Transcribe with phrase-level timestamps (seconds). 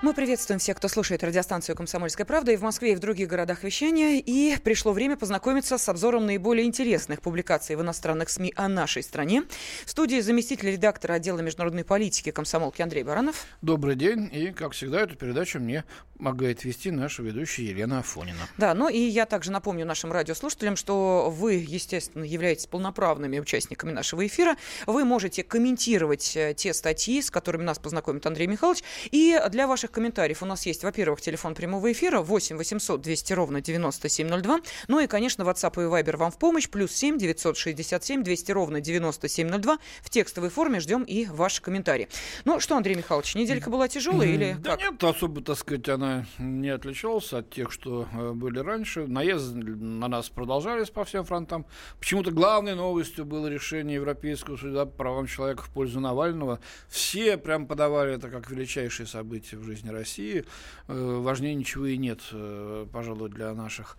[0.00, 3.64] Мы приветствуем всех, кто слушает радиостанцию «Комсомольская правда» и в Москве, и в других городах
[3.64, 4.22] вещания.
[4.24, 9.42] И пришло время познакомиться с обзором наиболее интересных публикаций в иностранных СМИ о нашей стране.
[9.84, 13.44] В студии заместитель редактора отдела международной политики комсомолки Андрей Баранов.
[13.60, 14.30] Добрый день.
[14.32, 15.82] И, как всегда, эту передачу мне
[16.16, 18.48] помогает вести наша ведущая Елена Афонина.
[18.56, 24.24] Да, ну и я также напомню нашим радиослушателям, что вы, естественно, являетесь полноправными участниками нашего
[24.24, 24.56] эфира.
[24.86, 28.84] Вы можете комментировать э, те статьи, с которыми нас познакомит Андрей Михайлович.
[29.10, 33.32] И для ваших ваших комментариев у нас есть, во-первых, телефон прямого эфира 8 800 200
[33.32, 34.60] ровно 9702.
[34.88, 36.68] Ну и, конечно, WhatsApp и Viber вам в помощь.
[36.68, 39.78] Плюс 7 967 200 ровно 9702.
[40.02, 42.08] В текстовой форме ждем и ваши комментарии.
[42.44, 44.80] Ну что, Андрей Михайлович, неделька была тяжелая или Да как?
[44.80, 49.06] нет, особо, так сказать, она не отличалась от тех, что э, были раньше.
[49.06, 51.64] Наезды на нас продолжались по всем фронтам.
[51.98, 56.60] Почему-то главной новостью было решение Европейского суда по правам человека в пользу Навального.
[56.88, 60.44] Все прям подавали это как величайшее событие в жизни жизни России.
[60.88, 63.96] Э, важнее ничего и нет, э, пожалуй, для наших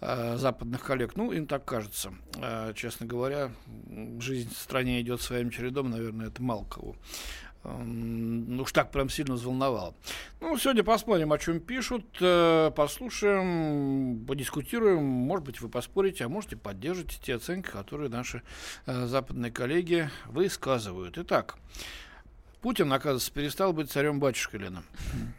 [0.00, 1.16] э, западных коллег.
[1.16, 2.12] Ну, им так кажется.
[2.74, 3.50] Честно говоря,
[4.20, 6.94] жизнь в стране идет своим чередом, наверное, это мало кого
[7.66, 9.94] уж так прям сильно взволновало.
[10.42, 12.04] Ну, сегодня посмотрим, о чем пишут,
[12.76, 15.02] послушаем, подискутируем.
[15.02, 18.42] Может быть, вы поспорите, а можете поддержите те оценки, которые наши
[18.84, 21.16] западные коллеги высказывают.
[21.16, 21.56] Итак,
[22.64, 24.84] Путин, оказывается, перестал быть царем-батюшкой, Лена.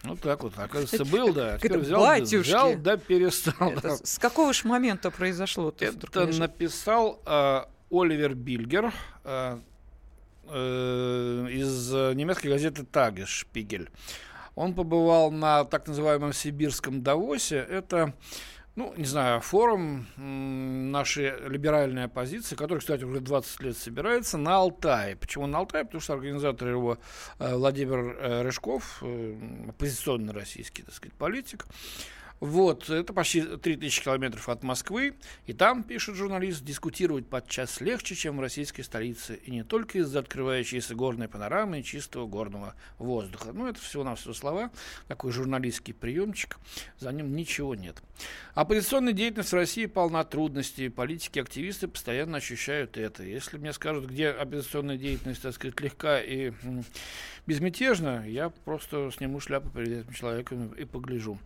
[0.04, 1.58] Вот так вот, оказывается, был, да.
[1.58, 3.72] Теперь взял, взял, да перестал.
[3.72, 5.74] Это С какого же момента произошло?
[5.80, 9.58] Это написал э, Оливер Бильгер э,
[10.50, 13.90] э, из немецкой газеты «Тагес Шпигель».
[14.54, 17.58] Он побывал на так называемом сибирском Давосе.
[17.58, 18.14] Это
[18.76, 25.16] ну, не знаю, форум нашей либеральной оппозиции, который, кстати, уже 20 лет собирается, на Алтае.
[25.16, 25.86] Почему на Алтае?
[25.86, 26.98] Потому что организатор его
[27.40, 29.36] э, Владимир э, Рыжков, э,
[29.70, 31.66] оппозиционный российский, так сказать, политик,
[32.40, 35.16] вот, это почти 3000 километров от Москвы,
[35.46, 40.20] и там, пишет журналист, дискутировать подчас легче, чем в российской столице, и не только из-за
[40.20, 43.52] открывающейся горной панорамы и чистого горного воздуха.
[43.54, 44.72] Ну, это всего-навсего слова,
[45.08, 46.58] такой журналистский приемчик,
[47.00, 48.02] за ним ничего нет.
[48.54, 53.24] Оппозиционная деятельность в России полна трудностей, политики, активисты постоянно ощущают это.
[53.24, 56.52] Если мне скажут, где оппозиционная деятельность, так сказать, легка и
[57.48, 61.40] безмятежна, я просто сниму шляпу перед этим человеком и погляжу.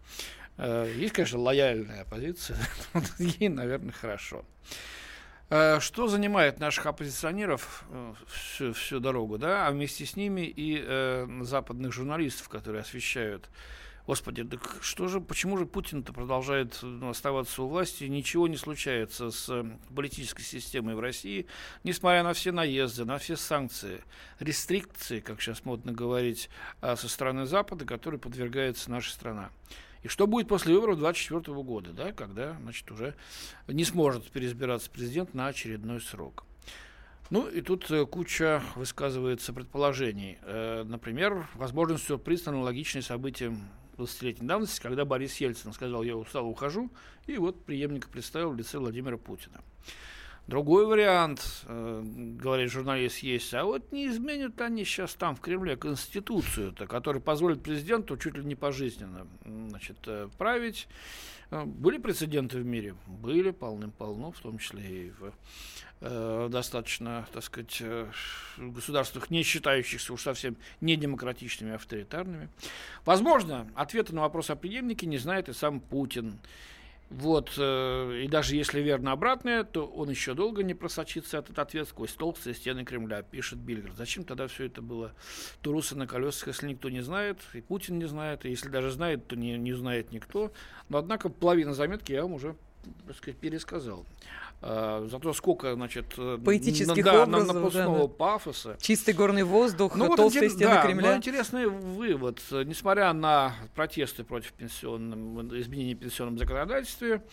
[0.59, 2.57] Э, есть, конечно, лояльная оппозиция.
[3.17, 4.45] Ей, наверное, хорошо.
[5.49, 10.83] Э, что занимает наших оппозиционеров э, всю, всю дорогу, да, а вместе с ними и
[10.85, 13.49] э, западных журналистов, которые освещают
[14.05, 18.05] Господи, так что же, почему же Путин-то продолжает ну, оставаться у власти?
[18.05, 19.65] Ничего не случается с
[19.95, 21.45] политической системой в России,
[21.83, 24.01] несмотря на все наезды, на все санкции,
[24.39, 26.49] рестрикции, как сейчас модно говорить,
[26.81, 29.51] со стороны Запада, которые подвергается наша страна.
[30.03, 33.15] И что будет после выборов 2024 года, да, когда значит, уже
[33.67, 36.45] не сможет переизбираться президент на очередной срок.
[37.29, 40.39] Ну и тут э, куча высказывается предположений.
[40.41, 46.89] Э, например, возможность сюрприз аналогичный событиям 20-летней давности, когда Борис Ельцин сказал, я устал, ухожу,
[47.27, 49.61] и вот преемника представил в лице Владимира Путина.
[50.49, 53.53] Другой вариант, э, говорит журналист, есть.
[53.53, 58.43] А вот не изменят они сейчас там, в Кремле, Конституцию-то, которая позволит президенту чуть ли
[58.43, 60.87] не пожизненно значит, э, править.
[61.51, 62.95] Э, были прецеденты в мире?
[63.05, 65.31] Были, полным-полно, в том числе и в
[66.49, 67.83] достаточно, так сказать,
[68.57, 72.47] государствах, не считающихся уж совсем недемократичными, авторитарными.
[73.03, 76.39] Возможно, ответа на вопрос о преемнике не знает и сам Путин.
[77.09, 81.87] Вот, э, и даже если верно обратное, то он еще долго не просочится этот ответ
[81.87, 83.93] сквозь толстые стены Кремля, пишет Бильгер.
[83.97, 85.13] Зачем тогда все это было?
[85.61, 89.27] Турусы на колесах, если никто не знает, и Путин не знает, и если даже знает,
[89.27, 90.51] то не, не знает никто.
[90.87, 92.55] Но, однако, половина заметки я вам уже
[93.07, 94.05] так сказать, пересказал.
[94.61, 98.07] А, зато сколько, значит, э, поэтических на, образов, напускного да, да.
[98.09, 98.77] пафоса.
[98.81, 101.11] Чистый горный воздух, ну, толстые вот, стены да, Кремля.
[101.11, 102.41] Ну, интересный вывод.
[102.51, 107.23] Несмотря на протесты против пенсионным, изменений в пенсионном законодательстве,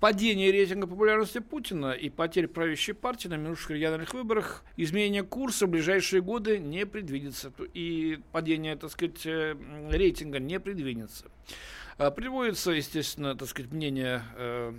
[0.00, 5.68] падение рейтинга популярности Путина и потерь правящей партии на минувших региональных выборах, изменение курса в
[5.68, 7.52] ближайшие годы не предвидится.
[7.74, 9.54] И падение, так сказать, э,
[9.90, 11.26] рейтинга не предвидится.
[12.16, 14.72] Приводится, естественно, так сказать, мнение э,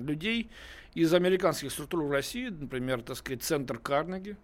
[0.00, 0.50] людей
[0.96, 4.38] из американских структур в России, например, так сказать, центр Карнеги.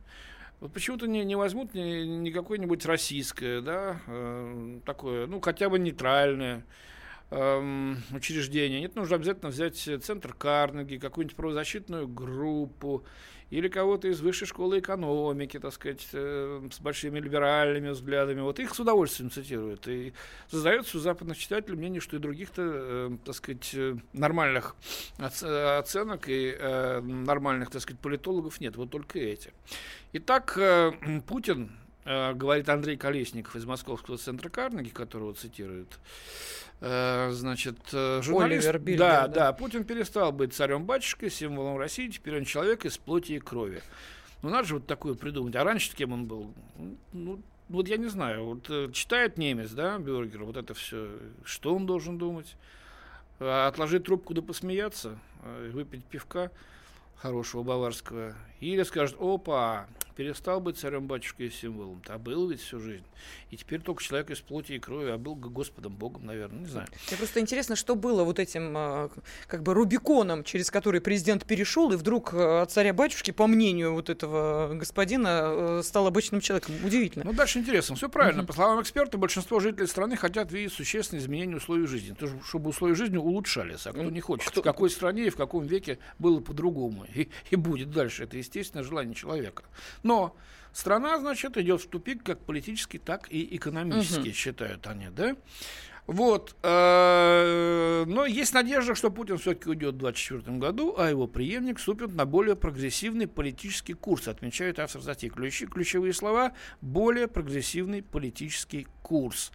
[0.60, 5.78] Вот почему-то не, не возьмут ни, ни какое-нибудь российское, да, э, такое, ну, хотя бы
[5.78, 6.66] нейтральное,
[7.30, 8.80] эм, учреждения.
[8.80, 13.02] Нет, нужно обязательно взять центр Карнеги, какую-нибудь правозащитную группу
[13.52, 18.40] или кого-то из высшей школы экономики, так сказать, э, с большими либеральными взглядами.
[18.40, 19.86] Вот их с удовольствием цитируют.
[19.88, 20.14] И
[20.48, 24.74] создается у западных читателей мнение, что и других-то, э, так сказать, э, нормальных
[25.18, 26.56] оц- оценок и
[27.02, 28.76] нормальных, так сказать, политологов нет.
[28.76, 29.52] Вот только эти.
[30.14, 30.58] Итак,
[31.26, 31.72] Путин,
[32.04, 35.98] говорит Андрей Колесников из Московского центра Карнеги, которого цитирует,
[36.84, 38.66] Э, значит, э, журналист...
[38.66, 39.34] Оливер Бильгер, да, да.
[39.34, 43.82] да, Путин перестал быть царем-батюшкой, символом России, теперь он человек из плоти и крови.
[44.42, 45.54] Ну, надо же вот такое придумать.
[45.54, 46.52] А раньше кем он был?
[47.12, 48.46] Ну, вот я не знаю.
[48.46, 51.08] Вот э, читает немец, да, Бюргер, вот это все.
[51.44, 52.56] Что он должен думать?
[53.38, 56.50] Отложить трубку да посмеяться, э, выпить пивка
[57.16, 58.34] хорошего баварского.
[58.60, 62.00] Или скажет, опа, перестал быть царем-батюшкой и символом.
[62.06, 63.02] А был ведь всю жизнь.
[63.50, 66.86] И теперь только человек из плоти и крови, а был Господом Богом, наверное, не знаю.
[67.08, 69.10] Мне просто интересно, что было вот этим а,
[69.48, 74.10] как бы Рубиконом, через который президент перешел, и вдруг а, от царя-батюшки, по мнению вот
[74.10, 76.74] этого господина, э, стал обычным человеком.
[76.84, 77.24] Удивительно.
[77.24, 77.96] Ну, дальше интересно.
[77.96, 78.42] Все правильно.
[78.42, 78.46] Мгм.
[78.48, 82.14] По словам эксперта, большинство жителей страны хотят видеть существенные изменения условий жизни.
[82.14, 83.86] То, чтобы условия жизни улучшались.
[83.88, 84.48] А кто не хочет?
[84.50, 87.01] кто- В какой стране и в каком веке было по-другому.
[87.14, 88.24] И, и будет дальше.
[88.24, 89.64] Это естественное желание человека.
[90.02, 90.36] Но
[90.72, 94.32] страна, значит, идет в тупик как политически, так и экономически, Мгм.
[94.32, 95.36] считают они, да?
[96.08, 96.56] Вот.
[96.62, 102.12] э, Но есть надежда, что Путин все-таки уйдет в 2024 году, а его преемник вступит
[102.14, 105.30] на более прогрессивный политический курс, отмечает автор статьи.
[105.30, 109.52] Ключи, ключевые слова– более прогрессивный политический курс.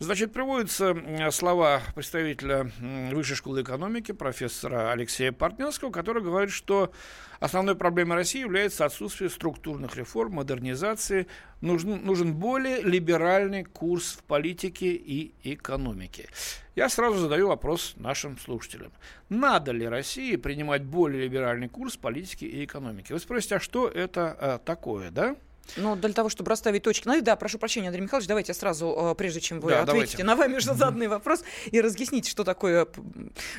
[0.00, 0.96] Значит, приводятся
[1.30, 2.68] слова представителя
[3.12, 6.90] Высшей школы экономики, профессора Алексея Партнерского, который говорит, что
[7.38, 11.28] основной проблемой России является отсутствие структурных реформ, модернизации.
[11.60, 16.28] Нужен, нужен более либеральный курс в политике и экономике.
[16.74, 18.90] Я сразу задаю вопрос нашим слушателям.
[19.28, 23.14] Надо ли России принимать более либеральный курс в политике и экономике?
[23.14, 25.36] Вы спросите, а что это а, такое, да?
[25.76, 28.94] Ну, для того, чтобы расставить точки над «и», да, прошу прощения, Андрей Михайлович, давайте сразу,
[28.96, 30.24] э, прежде чем вы Да, ответите давайте.
[30.24, 32.86] на вами же заданный вопрос и разъясните, что такое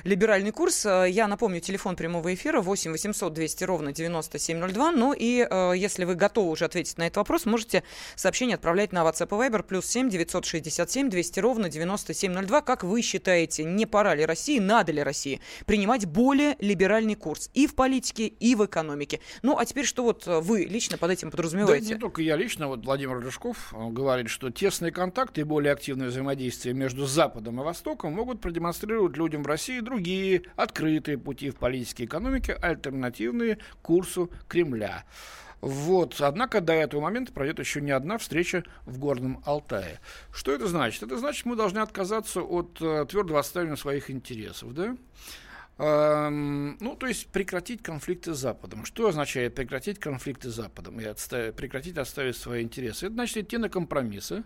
[0.03, 5.45] либеральный курс, э, я напомню, телефон прямого эфира 8 800 200 ровно 9702, ну и
[5.49, 7.83] э, если вы готовы уже ответить на этот вопрос, можете
[8.15, 12.61] сообщение отправлять на WhatsApp и Viber плюс 7 967 200 ровно 9702.
[12.61, 17.67] Как вы считаете, не пора ли России, надо ли России принимать более либеральный курс и
[17.67, 19.19] в политике, и в экономике?
[19.41, 21.94] Ну, а теперь что вот вы лично под этим Да, подразумеваете?
[21.95, 26.09] Не только я лично, вот Владимир Рыжков э, говорит, что тесные контакты и более активное
[26.09, 32.03] взаимодействие между Западом и Востоком могут продемонстрировать людям в России другие открытые пути в политике
[32.03, 35.05] и экономике, альтернативные курсу Кремля.
[35.61, 36.19] Вот.
[36.19, 40.01] Однако до этого момента пройдет еще не одна встреча в Горном Алтае.
[40.33, 41.01] Что это значит?
[41.01, 44.97] Это значит, мы должны отказаться от э, твердого отстаивания своих интересов, да?
[45.77, 48.85] Ну, то есть прекратить конфликты с Западом.
[48.85, 53.07] Что означает прекратить конфликты с Западом и отста- прекратить отставить свои интересы?
[53.07, 54.45] Это значит идти на компромиссы,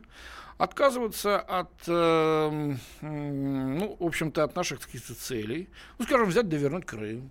[0.57, 5.69] отказываться от, м, ну, в общем-то, от наших каких-то целей.
[5.99, 7.29] Ну, скажем, взять да вернуть Крым.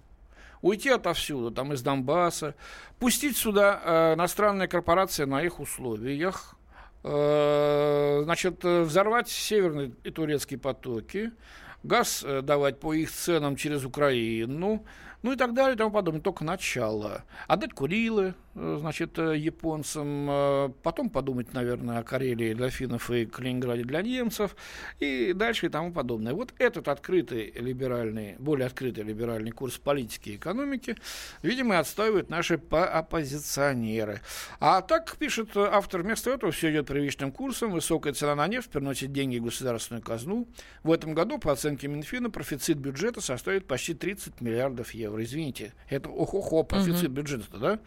[0.63, 2.55] Уйти отовсюду, там из Донбасса,
[2.99, 6.57] пустить сюда э, иностранные корпорации на их условиях,
[7.05, 11.33] э, значит, э, взорвать северные и турецкие потоки,
[11.83, 14.85] газ э, давать по их ценам через Украину,
[15.23, 16.23] ну и так далее и тому подобное.
[16.23, 17.25] Только начало.
[17.47, 18.35] Отдать Курилы,
[18.79, 24.57] значит, э, японцам, э, потом подумать, наверное, о Карелии для финнов и Калининграде для немцев,
[24.99, 26.35] и дальше и тому подобное.
[26.35, 30.97] Вот этот открытый либеральный, более открытый либеральный курс политики и экономики,
[31.43, 34.21] видимо, и отстаивают наши по- оппозиционеры.
[34.61, 38.71] А так, пишет э, автор, вместо этого все идет привычным курсом, высокая цена на нефть
[38.71, 40.49] приносит деньги в государственную казну.
[40.83, 45.23] В этом году, по оценке Минфина, профицит бюджета составит почти 30 миллиардов евро.
[45.23, 47.81] Извините, это ох-охо, профицит бюджета, да?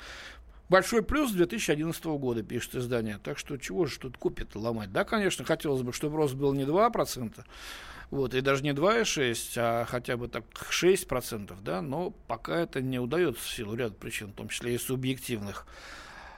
[0.72, 3.20] Большой плюс 2011 года, пишет издание.
[3.22, 4.90] Так что чего же тут купит ломать?
[4.94, 7.44] Да, конечно, хотелось бы, чтобы рост был не 2%,
[8.10, 13.00] вот, и даже не 2,6, а хотя бы так 6%, да, но пока это не
[13.00, 15.68] удается в силу ряда причин, в том числе и субъективных.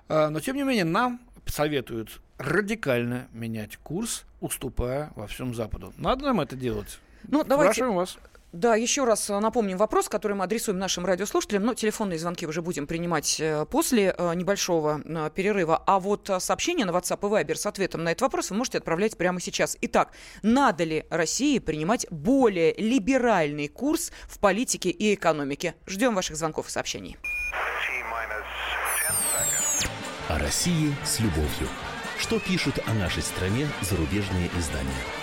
[0.10, 5.94] А, Но, тем не менее, нам советуют радикально менять курс, уступая во всем Западу.
[5.98, 6.98] Надо нам это делать?
[7.28, 8.18] Ну, давайте, Спрашиваем вас.
[8.54, 11.64] Да, еще раз э, напомним вопрос, который мы адресуем нашим радиослушателям.
[11.64, 15.82] Но телефонные звонки уже будем принимать э, после э, небольшого перерыва.
[15.88, 19.18] А вот сообщение на WhatsApp и Viber с ответом на этот вопрос вы можете отправлять
[19.18, 19.76] прямо сейчас.
[19.82, 20.12] Итак,
[20.44, 25.74] надо ли России принимать более либеральный курс в политике и экономике?
[25.88, 27.18] Ждем ваших звонков и сообщений.
[30.30, 31.68] О России с любовью.
[32.20, 35.23] Что пишут о нашей стране зарубежные издания?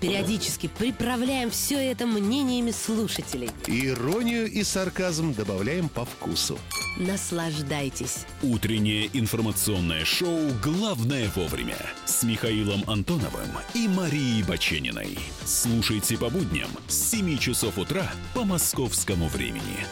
[0.00, 3.50] Периодически приправляем все это мнениями слушателей.
[3.66, 6.58] Иронию и сарказм добавляем по вкусу.
[6.98, 8.24] Наслаждайтесь.
[8.42, 15.18] Утреннее информационное шоу «Главное вовремя» с Михаилом Антоновым и Марией Бачениной.
[15.44, 19.84] Слушайте по будням с 7 часов утра по московскому времени.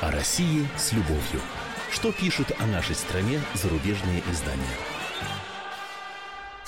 [0.00, 1.40] О России с любовью.
[1.90, 4.76] Что пишут о нашей стране зарубежные издания?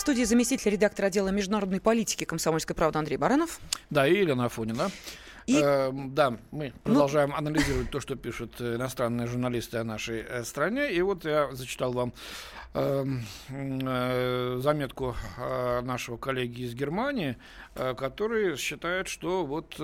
[0.07, 3.59] Студии заместитель редактора отдела международной политики комсомольской правды Андрей Баранов.
[3.91, 4.89] Да, и Елена Афонина.
[5.47, 10.43] И- Э, да, мы продолжаем анализировать то, что пишут э, иностранные журналисты о нашей э,
[10.45, 10.93] стране.
[10.93, 12.13] И вот я зачитал вам
[12.75, 13.05] э,
[13.51, 17.37] э, заметку э, нашего коллеги из Германии,
[17.75, 19.79] который считает, что вот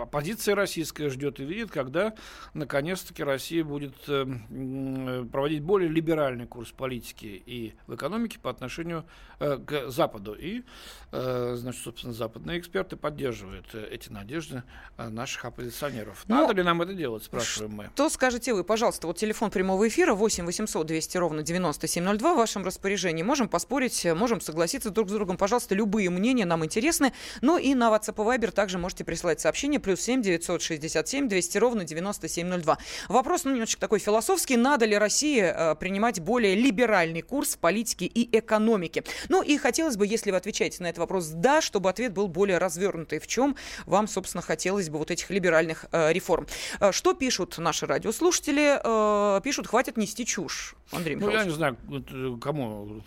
[0.00, 2.14] оппозиция российская ждет и видит, когда
[2.54, 9.04] наконец-таки Россия будет проводить более либеральный курс политики и в экономике по отношению
[9.40, 10.34] к Западу.
[10.34, 10.62] И,
[11.10, 14.62] значит, собственно, западные эксперты поддерживают эти надежды
[14.96, 16.24] э, наших оппозиционеров.
[16.28, 17.90] Ну, Надо ли нам это делать, спрашиваем мы.
[17.94, 18.64] Что скажете вы?
[18.64, 23.22] Пожалуйста, вот телефон прямого эфира 8 800 200 ровно 9702 в вашем распоряжении.
[23.22, 25.36] Можем поспорить, можем согласиться друг с другом.
[25.36, 27.12] Пожалуйста, любые мнения нам интересны.
[27.42, 29.80] Ну и на WhatsApp и Viber также можете присылать сообщение.
[29.80, 32.78] Плюс 7 967 200 ровно 9702.
[33.08, 34.56] Вопрос, ну, немножечко такой философский.
[34.56, 39.04] Надо ли России э, принимать более либеральный курс в политике и экономике?
[39.28, 42.58] Ну и хотелось бы, если вы отвечаете на этот вопрос «да», чтобы ответ был более
[42.58, 43.18] развернутый.
[43.18, 43.56] В чем
[43.86, 46.46] вам, собственно, хотелось бы вот этих либеральных э, реформ?
[46.80, 48.78] Э, Что пишут наши радиослушатели?
[48.82, 50.74] Э, Пишут, хватит нести чушь.
[50.92, 51.50] Андрей Ну, я Михайлович.
[51.50, 53.00] не знаю, вот, э, кому,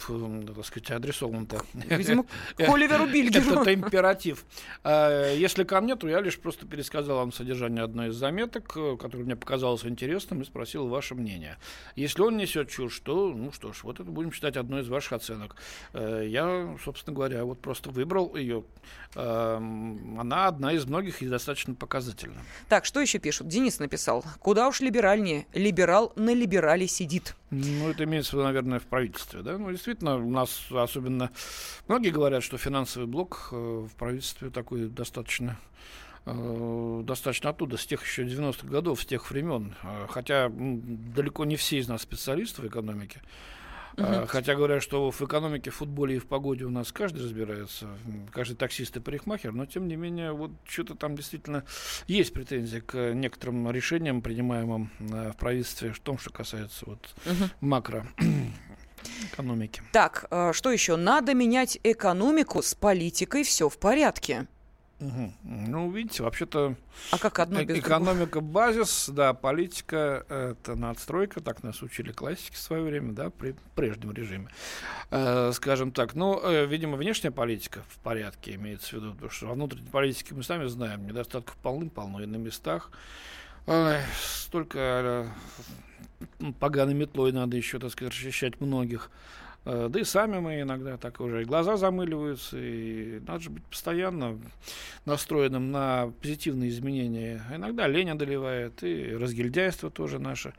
[0.56, 1.62] так сказать, адресован-то.
[1.74, 2.24] Видимо,
[2.58, 3.62] к Оливеру Бильгеру.
[3.62, 4.46] Это императив.
[4.84, 8.98] А, Если ко мне, то я лишь просто пересказал вам содержание одной из заметок, э,
[9.00, 11.58] которая мне показалась интересным, и спросил ваше мнение.
[11.96, 15.14] Если он несет чушь, то, ну что ж, вот это будем считать одной из ваших
[15.14, 15.56] оценок.
[15.94, 18.64] Я, собственно говоря, вот просто выбрал ее.
[19.16, 22.42] Эм, Она одна из многих и достаточно показательна.
[22.70, 23.48] Так, что еще пишут?
[23.48, 24.24] Денис написал.
[24.40, 25.46] Куда уж либеральнее.
[25.54, 27.36] Либерал на либерале сидит.
[27.52, 29.58] Ну, это имеется в виду, наверное, в правительстве, да?
[29.58, 31.32] Ну, действительно, у нас особенно...
[31.88, 35.58] Многие говорят, что финансовый блок э, в правительстве такой достаточно
[36.26, 39.76] э, достаточно оттуда, с тех еще 90-х годов, с тех времен.
[39.84, 43.22] Э, Хотя далеко не все из нас специалисты в экономике.
[43.98, 47.88] Э, Хотя говорят, что в экономике, в футболе и в погоде у нас каждый разбирается,
[48.32, 51.64] каждый таксист и парикмахер, но тем не менее, вот что-то там действительно
[52.06, 57.16] есть претензии к некоторым решениям, принимаемым э, в правительстве, в том, что касается вот
[57.60, 58.08] макро
[59.34, 59.82] экономики.
[59.92, 60.96] Так, э, что еще?
[60.96, 63.44] Надо менять экономику с политикой.
[63.44, 64.48] Все в порядке.
[65.00, 66.76] Ну, видите, вообще-то
[67.12, 68.02] А как одно э- без другого?
[68.02, 73.56] экономика базис, да, политика это надстройка, так нас учили классики в свое время, да, при
[73.76, 74.50] прежнем режиме,
[75.12, 76.16] Э, скажем так.
[76.16, 80.34] Ну, э, видимо, внешняя политика в порядке имеется в виду, потому что во внутренней политике
[80.34, 82.90] мы сами знаем, недостатков полным-полно и на местах.
[83.68, 85.30] Ой, столько
[86.40, 89.12] э, поганой метлой надо еще, так сказать, расчищать многих.
[89.68, 93.66] Э, Да и сами мы иногда так уже и глаза замыливаются, и надо же быть
[93.66, 94.40] постоянно
[95.06, 97.44] настроенным на позитивные изменения.
[97.54, 100.54] Иногда лень одолевает, и разгильдяйство тоже наше.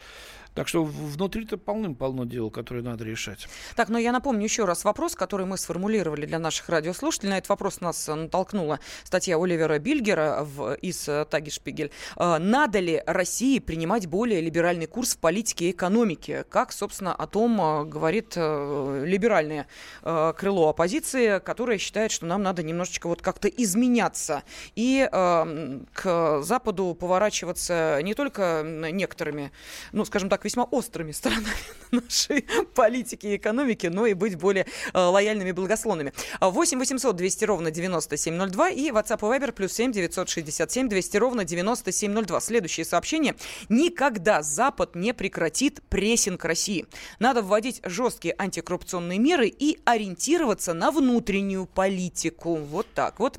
[0.58, 3.46] Так что внутри-то полным-полно дел, которые надо решать.
[3.76, 7.30] Так, но я напомню еще раз вопрос, который мы сформулировали для наших радиослушателей.
[7.30, 11.92] На этот вопрос нас э, натолкнула статья Оливера Бильгера в, из э, Таги Шпигель.
[12.16, 16.42] Э, Надо ли России принимать более либеральный курс в политике и экономике?
[16.50, 19.68] Как, собственно, о том говорит либеральное
[20.02, 24.42] крыло оппозиции, которое считает, что нам надо немножечко вот как-то изменяться
[24.74, 29.52] и к Западу поворачиваться не только некоторыми,
[29.92, 31.54] ну, скажем так, весьма острыми сторонами
[31.90, 36.12] нашей политики и экономики, но и быть более э, лояльными и благословными.
[36.40, 41.44] А 8 800 200 ровно 9702 и WhatsApp и Viber плюс 7 967 200 ровно
[41.44, 42.40] 9702.
[42.40, 43.36] Следующее сообщение.
[43.68, 46.86] Никогда Запад не прекратит прессинг России.
[47.18, 52.56] Надо вводить жесткие антикоррупционные меры и ориентироваться на внутреннюю политику.
[52.56, 53.36] Вот так вот.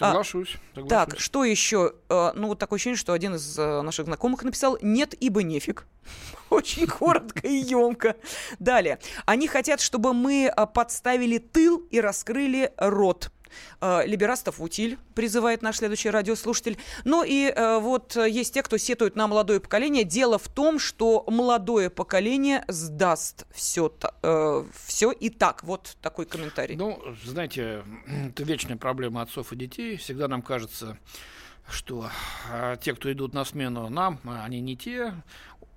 [0.00, 0.56] А, Соглашусь.
[0.74, 1.20] так, соглашусь.
[1.20, 1.94] что еще?
[2.08, 5.86] Э, Ну, вот такое ощущение, что один из э, наших знакомых написал «нет, ибо нефиг».
[6.52, 8.16] Очень коротко и емко.
[8.58, 8.98] Далее.
[9.24, 13.30] Они хотят, чтобы мы а, подставили тыл и раскрыли рот.
[13.80, 16.78] Э, Либерастов утиль, призывает наш следующий радиослушатель.
[17.04, 20.04] Ну и э, вот есть те, кто сетует на молодое поколение.
[20.04, 23.92] Дело в том, что молодое поколение сдаст все,
[24.22, 25.62] э, все и так.
[25.64, 26.76] Вот такой комментарий.
[26.76, 27.82] Ну, знаете,
[28.28, 29.96] это вечная проблема отцов и детей.
[29.96, 30.98] Всегда нам кажется,
[31.68, 32.10] что
[32.80, 35.14] те, кто идут на смену нам, они не те,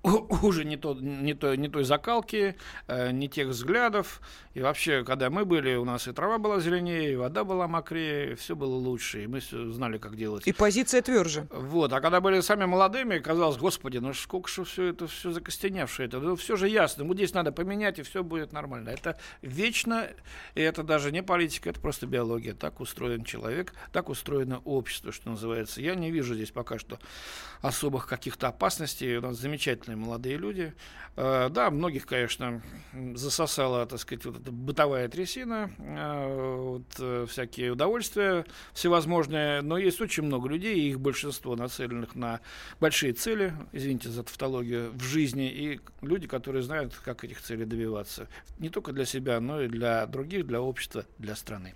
[0.42, 4.20] уже не, то, не, то, не той закалки, э, не тех взглядов.
[4.54, 8.36] И вообще, когда мы были, у нас и трава была зеленее, и вода была мокрее,
[8.36, 10.46] все было лучше, и мы все знали, как делать.
[10.46, 11.48] И позиция тверже.
[11.50, 16.06] Вот, а когда были сами молодыми, казалось, господи, ну сколько же все это, все закостеневшее,
[16.06, 18.90] это, ну все же ясно, вот здесь надо поменять, и все будет нормально.
[18.90, 20.06] Это вечно,
[20.54, 22.54] и это даже не политика, это просто биология.
[22.54, 25.80] Так устроен человек, так устроено общество, что называется.
[25.80, 26.98] Я не вижу здесь пока что
[27.60, 29.16] особых каких-то опасностей.
[29.16, 30.74] У нас замечательные молодые люди.
[31.16, 32.60] Э, да, многих, конечно,
[33.14, 40.00] засосала, так сказать, вот эта бытовая трясина, э, вот, э, всякие удовольствия всевозможные, но есть
[40.00, 42.40] очень много людей, и их большинство нацеленных на
[42.80, 48.28] большие цели, извините за тавтологию, в жизни, и люди, которые знают, как этих целей добиваться.
[48.58, 51.72] Не только для себя, но и для других, для общества, для страны.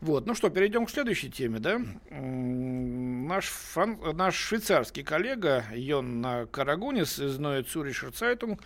[0.00, 0.26] Вот.
[0.26, 1.80] Ну что, перейдем к следующей теме, да?
[2.10, 3.98] Наш, фран...
[4.14, 8.60] наш швейцарский коллега Йон Карагунис из Neue Züricher Zeitung,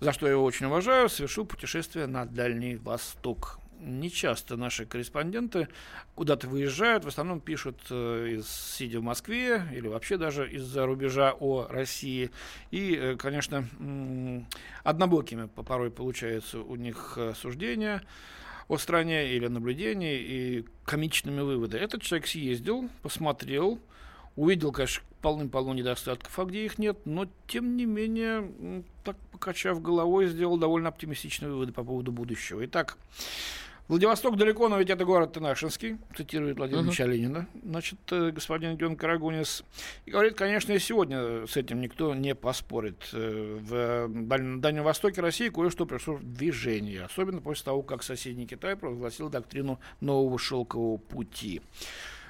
[0.00, 3.60] за что я его очень уважаю, совершил путешествие на Дальний Восток.
[3.78, 5.68] Не часто наши корреспонденты
[6.14, 11.34] куда-то выезжают, в основном пишут, э, из, сидя в Москве или вообще даже из-за рубежа
[11.38, 12.30] о России.
[12.70, 13.68] И, э, конечно,
[14.82, 18.02] однобокими порой получаются у них э, суждения
[18.68, 21.80] о стране или наблюдения и комичными выводами.
[21.80, 23.78] Этот человек съездил, посмотрел,
[24.34, 30.26] увидел, конечно, полным-полно недостатков, а где их нет, но, тем не менее, так покачав головой,
[30.26, 32.64] сделал довольно оптимистичные выводы по поводу будущего.
[32.64, 32.98] Итак,
[33.88, 37.06] Владивосток далеко, но ведь это город Тынашинский, цитирует Владимир uh-huh.
[37.06, 39.62] Ленина, значит, э, господин Ден Карагунис.
[40.06, 43.08] И говорит, конечно, и сегодня с этим никто не поспорит.
[43.12, 44.08] Э, в
[44.58, 49.78] Дальнем Востоке России кое-что пришло в движение, особенно после того, как соседний Китай провозгласил доктрину
[50.00, 51.62] нового шелкового пути.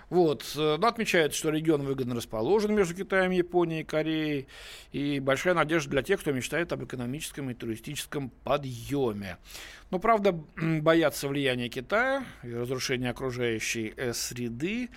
[0.08, 0.44] Вот.
[0.56, 4.48] Э, но отмечается, что регион выгодно расположен между Китаем, Японией и Кореей.
[4.92, 9.38] И большая надежда для тех, кто мечтает об экономическом и туристическом подъеме.
[9.90, 14.90] Но, правда, боятся влияния Китая и разрушения окружающей э, среды.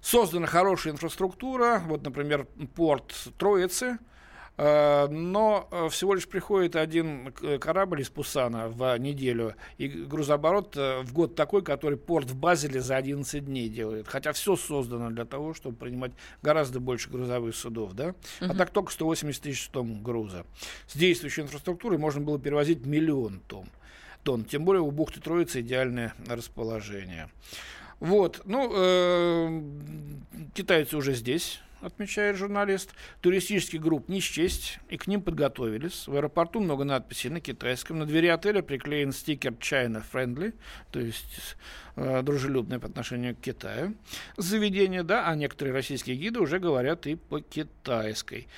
[0.00, 1.82] Создана хорошая инфраструктура.
[1.86, 3.98] Вот, например, порт Троицы–
[5.10, 11.12] но э, всего лишь приходит один корабль из Пусана в неделю, и грузооборот э, в
[11.12, 14.06] год такой, который порт в Базеле за 11 дней делает.
[14.06, 17.94] Хотя все создано для того, чтобы принимать гораздо больше грузовых судов.
[17.94, 18.08] Да?
[18.40, 18.50] Uh-huh.
[18.50, 20.44] А так только 180 тысяч тонн груза.
[20.86, 23.66] С действующей инфраструктурой можно было перевозить миллион тонн.
[24.22, 24.44] тонн.
[24.44, 27.30] Тем более у бухты Троицы идеальное расположение.
[27.98, 29.62] Вот, ну, э,
[30.54, 32.90] китайцы уже здесь, отмечает журналист.
[33.20, 36.06] Туристических групп не счесть, и к ним подготовились.
[36.06, 37.98] В аэропорту много надписей на китайском.
[37.98, 40.54] На двери отеля приклеен стикер China Friendly,
[40.90, 41.56] то есть
[41.96, 43.94] э, дружелюбное по отношению к Китаю.
[44.36, 48.48] Заведение, да, а некоторые российские гиды уже говорят и по-китайской.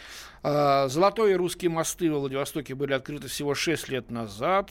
[0.42, 4.70] Э, Золотой и русские мосты в Владивостоке были открыты всего 6 лет назад.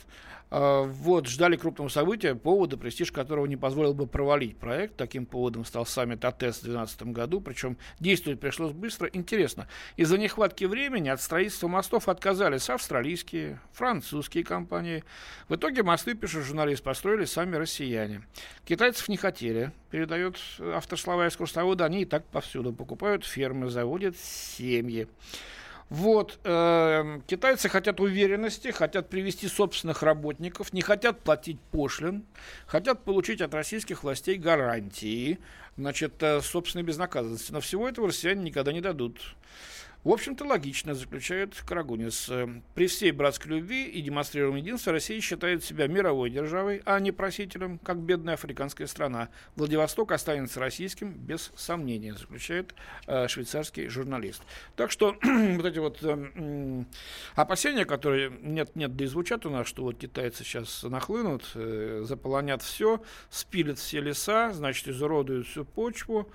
[0.56, 4.96] А, вот, ждали крупного события, повода, престиж которого не позволил бы провалить проект.
[4.96, 9.10] Таким поводом стал саммит АТЭС в 2012 году, причем действовать пришлось быстро.
[9.14, 15.04] Интересно, из-за нехватки времени от строительства мостов отказались австралийские, французские компании.
[15.50, 18.22] В итоге мосты, пишет журналист, построили сами россияне.
[18.64, 25.08] Китайцев не хотели, передает автор слова экскурсовода, они и так повсюду покупают фермы, заводят семьи.
[25.90, 32.26] Вот, э, китайцы хотят уверенности, хотят привести собственных работников, не хотят платить пошлин,
[32.66, 35.40] хотят получить от российских властей гарантии,
[35.78, 37.52] значит, э, собственной безнаказанности.
[37.52, 39.36] Но всего этого россияне никогда не дадут.
[40.04, 42.30] В общем-то, логично, заключает Карагунис.
[42.76, 47.80] При всей братской любви и демонстрируемом единстве Россия считает себя мировой державой, а не просителем,
[47.80, 49.30] как бедная африканская страна.
[49.56, 52.76] Владивосток останется российским, без сомнения, заключает
[53.08, 54.44] э, швейцарский журналист.
[54.76, 56.84] Так что вот эти вот э,
[57.36, 62.62] опасения, которые нет-нет, да и звучат у нас, что вот китайцы сейчас нахлынут, э, заполонят
[62.62, 66.30] все, спилят все леса, значит, изуродуют всю почву,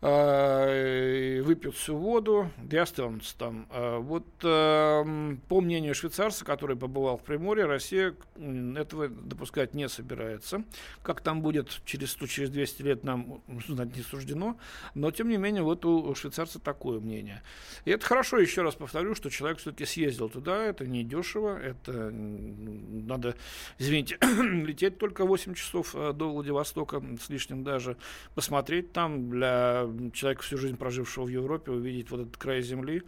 [0.00, 3.66] выпьют всю воду и останутся там.
[3.70, 10.64] Э, вот э, по мнению швейцарца, который побывал в Приморье, Россия этого допускать не собирается.
[11.02, 14.56] Как там будет через 100, через 200 лет, нам знать не суждено.
[14.94, 17.42] Но, тем не менее, вот у швейцарца такое мнение.
[17.84, 22.10] И это хорошо, еще раз повторю, что человек все-таки съездил туда, это не дешево, это
[22.10, 23.34] надо,
[23.78, 27.96] извините, лететь только 8 часов до Владивостока с лишним даже,
[28.34, 33.02] посмотреть там для человека, всю жизнь прожившего в Европе, увидеть вот этот край земли,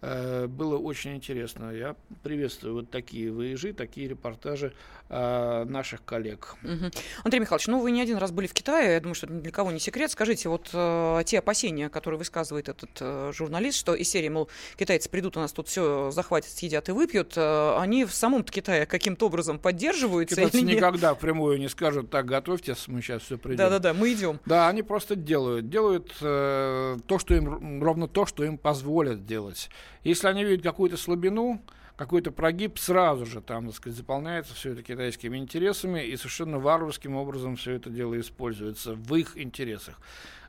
[0.00, 1.70] было очень интересно.
[1.70, 4.72] Я приветствую вот такие выезжи, такие репортажи
[5.08, 6.56] э, наших коллег.
[6.62, 6.90] Угу.
[7.24, 9.50] Андрей Михайлович, ну вы не один раз были в Китае, я думаю, что это для
[9.50, 10.10] кого не секрет.
[10.10, 15.08] Скажите, вот э, те опасения, которые высказывает этот э, журналист, что из серии, мол, китайцы
[15.08, 19.26] придут, у нас тут все захватят, съедят и выпьют, э, они в самом Китае каким-то
[19.26, 20.36] образом поддерживаются?
[20.36, 23.58] Китайцы никогда впрямую не скажут, так, готовьтесь, мы сейчас все придем.
[23.58, 24.40] Да-да-да, мы идем.
[24.46, 25.68] Да, они просто делают.
[25.68, 29.68] Делают э, то, что им, ровно то, что им позволят делать.
[30.04, 31.60] Если они видят какую-то слабину,
[31.98, 37.16] какой-то прогиб, сразу же там, так сказать, заполняется все это китайскими интересами, и совершенно варварским
[37.16, 39.98] образом все это дело используется в их интересах.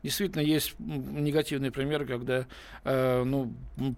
[0.04, 2.46] Действительно, есть негативные примеры, когда
[2.84, 3.54] э, ну,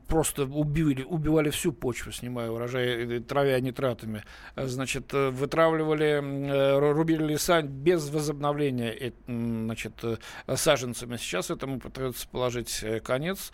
[0.07, 4.23] просто убили, убивали всю почву, снимая урожай, травя нитратами.
[4.55, 10.17] Значит, э, вытравливали, э, рубили леса без возобновления э, значит, э,
[10.55, 11.17] саженцами.
[11.17, 13.51] Сейчас этому пытаются положить э, конец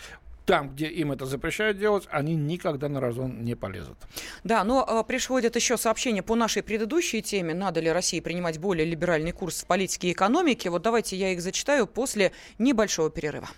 [0.47, 3.97] там, где им это запрещают делать, они никогда на разон не полезут.
[4.45, 8.85] Да, но э, приходит еще сообщение по нашей предыдущей теме, надо ли России принимать более
[8.85, 10.69] либеральный курс в политике и экономике.
[10.69, 13.49] Вот давайте я их зачитаю после небольшого перерыва.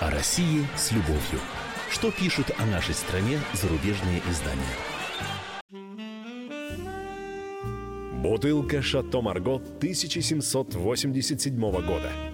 [0.00, 1.40] О России с любовью.
[1.90, 4.62] Что пишут о нашей стране зарубежные издания?
[8.22, 12.12] Бутылка «Шато Марго» 1787 года–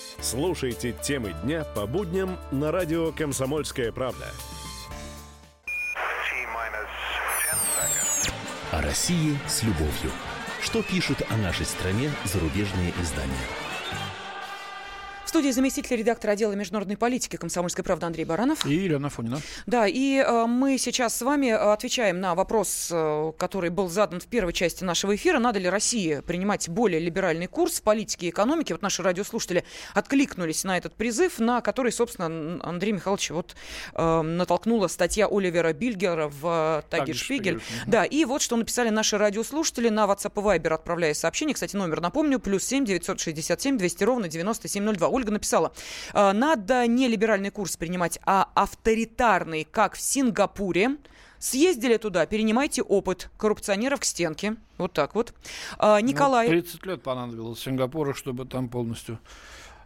[0.21, 4.27] Слушайте темы дня по будням на радио «Комсомольская правда».
[8.71, 10.11] О России с любовью.
[10.61, 13.33] Что пишут о нашей стране зарубежные издания?
[15.31, 18.65] Студии заместитель редактора отдела международной политики комсомольской правды Андрей Баранов.
[18.65, 19.39] И Елена Фонина.
[19.65, 24.27] Да, и э, мы сейчас с вами отвечаем на вопрос, э, который был задан в
[24.27, 25.39] первой части нашего эфира.
[25.39, 28.73] Надо ли России принимать более либеральный курс в политике и экономике?
[28.73, 29.63] Вот наши радиослушатели
[29.93, 33.55] откликнулись на этот призыв, на который, собственно, Андрей Михайлович вот
[33.93, 37.61] э, натолкнула статья Оливера Бильгера в э, Таге Шпигель.
[37.87, 41.53] Да, и вот что написали наши радиослушатели на WhatsApp и Viber, отправляя сообщение.
[41.53, 45.20] Кстати, номер напомню, плюс 7 967 200 ровно 9702.
[45.21, 45.71] Ольга написала,
[46.13, 50.97] «А, надо не либеральный курс принимать, а авторитарный, как в Сингапуре.
[51.37, 54.55] Съездили туда, перенимайте опыт коррупционеров к стенке.
[54.77, 55.33] Вот так вот.
[55.77, 56.47] А, ну, Николай...
[56.47, 59.19] Ну, 30 лет понадобилось Сингапуру, чтобы там полностью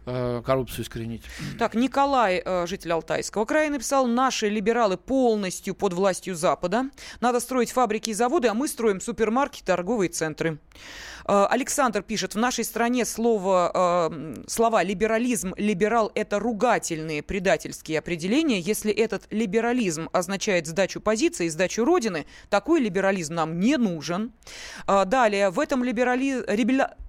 [0.06, 1.22] э, коррупцию искоренить.
[1.58, 6.90] Так, Николай, э, житель Алтайского края, написал, наши либералы полностью под властью Запада.
[7.20, 10.58] Надо строить фабрики и заводы, а мы строим супермаркеты, торговые центры.
[11.28, 18.60] Э, Александр пишет, в нашей стране слово, э, слова либерализм, либерал– это ругательные предательские определения.
[18.60, 24.32] Если этот либерализм означает сдачу позиции, сдачу Родины, такой либерализм нам не нужен.
[24.86, 26.44] Э, далее, в этом, либерали...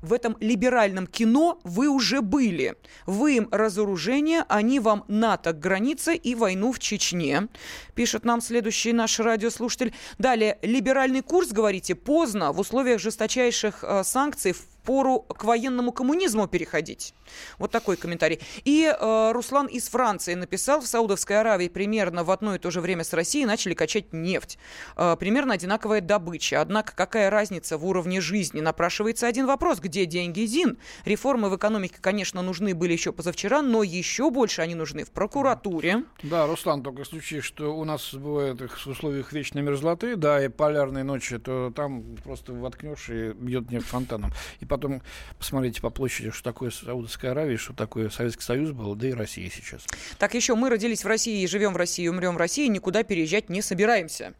[0.02, 2.76] в этом либеральном кино вы уже были.
[3.06, 7.48] Вы им разоружение, они вам НАТО границы и войну в Чечне,
[7.94, 9.94] пишет нам следующий наш радиослушатель.
[10.18, 14.56] Далее, либеральный курс, говорите, поздно, в условиях жесточайших санкций
[14.88, 17.14] пору к военному коммунизму переходить.
[17.60, 18.40] Вот такой комментарий.
[18.64, 22.80] И э, Руслан из Франции написал, в Саудовской Аравии примерно в одно и то же
[22.80, 24.58] время с Россией начали качать нефть.
[24.96, 26.62] Э, примерно одинаковая добыча.
[26.62, 28.62] Однако какая разница в уровне жизни?
[28.62, 29.80] Напрашивается один вопрос.
[29.80, 30.78] Где деньги ЗИН?
[31.04, 36.04] Реформы в экономике, конечно, нужны были еще позавчера, но еще больше они нужны в прокуратуре.
[36.24, 40.42] Да, Руслан, только в случае, что у нас бывает их в условиях вечной мерзлоты, да,
[40.42, 44.32] и полярной ночи, то там просто воткнешь и бьет нефть фонтаном.
[44.62, 45.02] И потом
[45.38, 49.50] посмотрите по площади, что такое Саудовская Аравия, что такое Советский Союз был, да и Россия
[49.50, 49.86] сейчас.
[50.18, 53.62] Так еще мы родились в России, живем в России, умрем в России, никуда переезжать не
[53.62, 54.34] собираемся.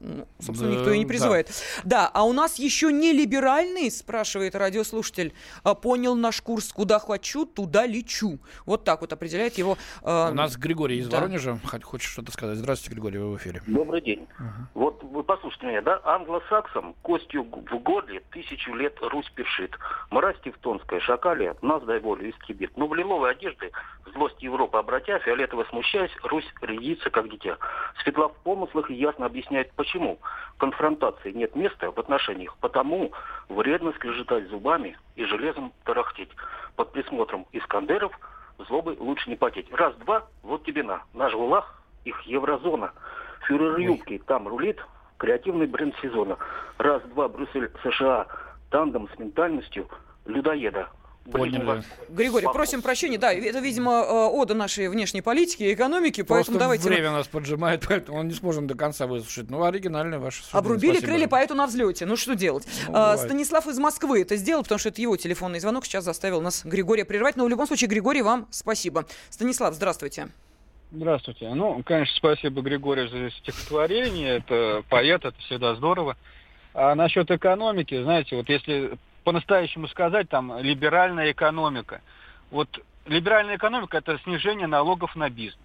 [0.00, 1.48] Ну, собственно, никто и не призывает.
[1.84, 2.02] Да.
[2.02, 7.46] да, а у нас еще не либеральный, спрашивает радиослушатель, а, понял наш курс, куда хочу,
[7.46, 8.38] туда лечу.
[8.66, 9.76] Вот так вот определяет его.
[10.02, 11.18] Э, у нас Григорий из да.
[11.18, 11.58] Воронежа.
[11.82, 12.58] Хочет что-то сказать.
[12.58, 13.62] Здравствуйте, Григорий, вы в эфире.
[13.66, 14.26] Добрый день.
[14.38, 14.82] Угу.
[14.82, 16.00] Вот вы послушайте меня, да?
[16.04, 19.72] Англосаксам костью в горле тысячу лет Русь першит.
[20.10, 22.76] Мразь тевтонская, шакалия, нас дай волю истребит.
[22.76, 23.70] Но в лиловой одежды
[24.12, 27.58] злость Европы обратя, фиолетово смущаясь, Русь рядится, как дитя.
[28.02, 30.18] Светла в помыслах и ясно объясняет, почему.
[30.58, 33.12] Конфронтации нет места в отношениях, потому
[33.48, 36.30] вредно скрежетать зубами и железом тарахтеть.
[36.76, 38.12] Под присмотром Искандеров
[38.58, 39.72] злобы лучше не потеть.
[39.72, 41.02] Раз-два, вот тебе на.
[41.14, 41.64] Наш ГУЛАГ,
[42.04, 42.92] их еврозона.
[43.46, 44.84] Фюрер юбки там рулит,
[45.16, 46.36] креативный бренд сезона.
[46.78, 48.26] Раз-два, Брюссель, США,
[48.70, 49.88] тандем с ментальностью
[50.26, 50.88] людоеда.
[51.30, 51.82] Поняли.
[52.08, 53.18] Григорий, просим прощения.
[53.18, 56.88] Да, это, видимо, э, ода нашей внешней политики и экономики, Просто поэтому давайте...
[56.88, 59.50] время нас поджимает, поэтому он не сможем до конца выслушать.
[59.50, 61.12] Ну, оригинальная ваша Обрубили Спасибо.
[61.12, 62.06] крылья поэту на взлете.
[62.06, 62.66] Ну, что делать?
[62.88, 66.40] Ну, а, Станислав из Москвы это сделал, потому что это его телефонный звонок сейчас заставил
[66.40, 67.36] нас Григория прервать.
[67.36, 69.04] Но в любом случае, Григорий, вам спасибо.
[69.30, 70.28] Станислав, здравствуйте.
[70.90, 71.52] Здравствуйте.
[71.52, 74.38] Ну, конечно, спасибо Григорию за стихотворение.
[74.38, 76.16] Это поэт, это всегда здорово.
[76.72, 82.00] А насчет экономики, знаете, вот если по-настоящему сказать, там, либеральная экономика.
[82.50, 85.60] Вот либеральная экономика– это снижение налогов на бизнес.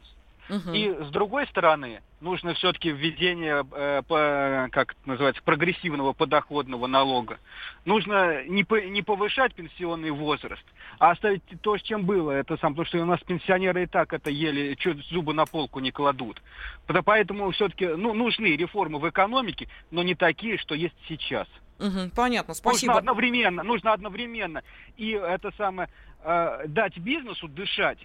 [0.49, 0.73] Угу.
[0.73, 7.39] И с другой стороны, нужно все-таки введение, э, по, как называется, прогрессивного подоходного налога.
[7.85, 10.65] Нужно не, по, не повышать пенсионный возраст,
[10.99, 12.31] а оставить то, с чем было.
[12.31, 14.75] Это сам, потому что у нас пенсионеры и так это еле
[15.09, 16.41] зубы на полку не кладут.
[17.05, 21.47] Поэтому все-таки ну, нужны реформы в экономике, но не такие, что есть сейчас.
[21.79, 22.93] Угу, понятно, спасибо.
[22.93, 24.63] Нужно одновременно, нужно одновременно.
[24.97, 25.89] И это самое,
[26.23, 27.99] э, дать бизнесу дышать,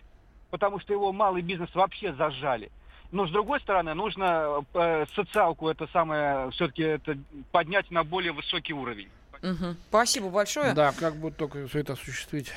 [0.50, 2.70] потому что его малый бизнес вообще зажали.
[3.10, 7.16] Но с другой стороны, нужно э, социалку это самое все-таки это
[7.52, 9.08] поднять на более высокий уровень.
[9.42, 9.76] Угу.
[9.88, 10.74] Спасибо большое.
[10.74, 12.52] Да, как бы только все это осуществить.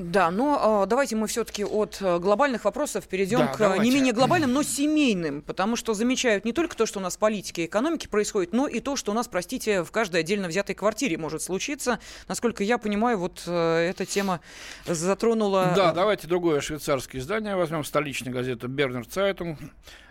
[0.00, 3.84] Да, но э, давайте мы все-таки от э, глобальных вопросов перейдем да, к давайте.
[3.84, 7.18] не менее глобальным, но семейным, потому что замечают не только то, что у нас в
[7.18, 10.74] политике и экономике происходит, но и то, что у нас, простите, в каждой отдельно взятой
[10.74, 12.00] квартире может случиться.
[12.28, 14.40] Насколько я понимаю, вот э, эта тема
[14.86, 15.74] затронула...
[15.76, 19.58] Да, давайте другое швейцарское издание возьмем, столичная газета Бернер Цайтунг.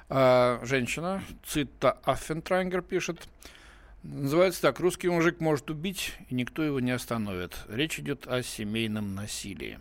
[0.10, 3.28] Э, женщина, Цитта Аффентрайнгер пишет,
[4.04, 4.80] Называется так.
[4.80, 7.58] Русский мужик может убить, и никто его не остановит.
[7.68, 9.80] Речь идет о семейном насилии.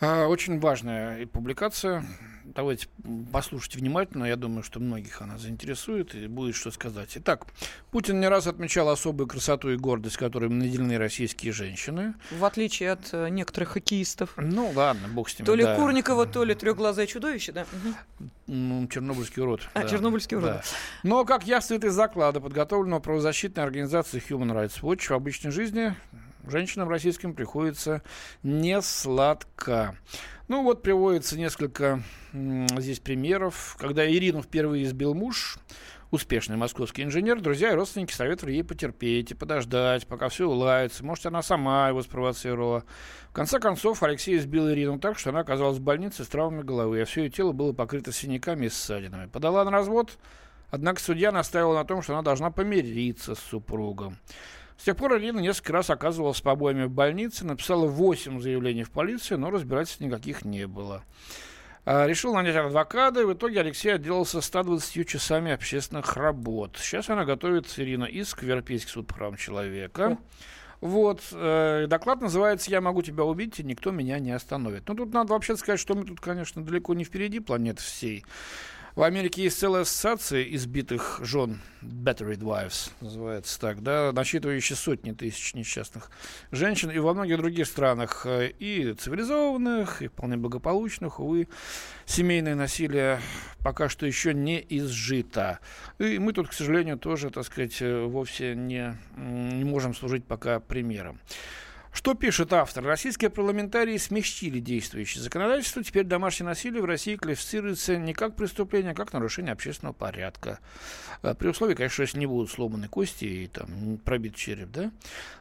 [0.00, 2.04] А, очень важная публикация.
[2.44, 2.88] Давайте
[3.32, 4.24] послушайте внимательно.
[4.24, 7.10] Я думаю, что многих она заинтересует и будет что сказать.
[7.16, 7.46] Итак,
[7.90, 12.14] Путин не раз отмечал особую красоту и гордость, которыми наделены российские женщины.
[12.30, 14.32] В отличие от э, некоторых хоккеистов.
[14.36, 15.46] Ну ладно, бог с ними.
[15.46, 15.76] То ли да.
[15.76, 17.66] Курникова, то ли трехглазое чудовище, да?
[18.46, 19.68] Ну, чернобыльский урод.
[19.74, 19.88] А, да.
[19.88, 20.50] чернобыльский урод.
[20.50, 20.62] Да.
[21.02, 25.94] Но, как ясно из заклада, подготовленного правозащитной организацией Human Rights Watch, в обычной жизни
[26.46, 28.02] женщинам российским приходится
[28.42, 29.96] не сладко.
[30.48, 33.76] Ну вот приводится несколько здесь примеров.
[33.78, 35.58] Когда Ирину впервые избил муж,
[36.10, 41.04] успешный московский инженер, друзья и родственники советовали ей потерпеть и подождать, пока все уладится.
[41.04, 42.84] Может, она сама его спровоцировала.
[43.28, 47.00] В конце концов, Алексей избил Ирину так, что она оказалась в больнице с травмами головы,
[47.00, 49.26] а все ее тело было покрыто синяками и ссадинами.
[49.26, 50.18] Подала на развод,
[50.70, 54.16] однако судья настаивал на том, что она должна помириться с супругом.
[54.80, 58.90] С тех пор Ирина несколько раз оказывалась с побоями в больнице, написала 8 заявлений в
[58.90, 61.04] полицию, но разбирательств никаких не было.
[61.84, 66.78] А, решил нанять адвоката, и в итоге Алексей отделался 120 часами общественных работ.
[66.80, 70.16] Сейчас она готовит, Ирина, иск в Европейский суд по правам человека.
[70.80, 74.88] Вот, э, доклад называется «Я могу тебя убить, и никто меня не остановит».
[74.88, 78.24] Ну, тут надо вообще сказать, что мы тут, конечно, далеко не впереди планеты всей.
[78.96, 85.54] В Америке есть целая ассоциация избитых жен, battered wives, называется так, да, насчитывающая сотни тысяч
[85.54, 86.10] несчастных
[86.50, 91.46] женщин, и во многих других странах, э, и цивилизованных, и вполне благополучных, увы,
[92.04, 93.20] семейное насилие
[93.60, 95.60] пока что еще не изжито.
[95.98, 100.58] И мы тут, к сожалению, тоже, так сказать, э, вовсе не, не можем служить пока
[100.58, 101.20] примером.
[101.92, 102.84] Что пишет автор?
[102.84, 105.82] Российские парламентарии смягчили действующее законодательство.
[105.82, 110.60] Теперь домашнее насилие в России классифицируется не как преступление, а как нарушение общественного порядка.
[111.22, 114.70] Э, при условии, конечно, если не будут сломаны кости и там пробит череп.
[114.70, 114.92] Да?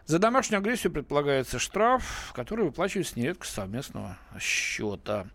[0.06, 5.28] За домашнюю агрессию предполагается штраф, который выплачивается нередко с совместного счета.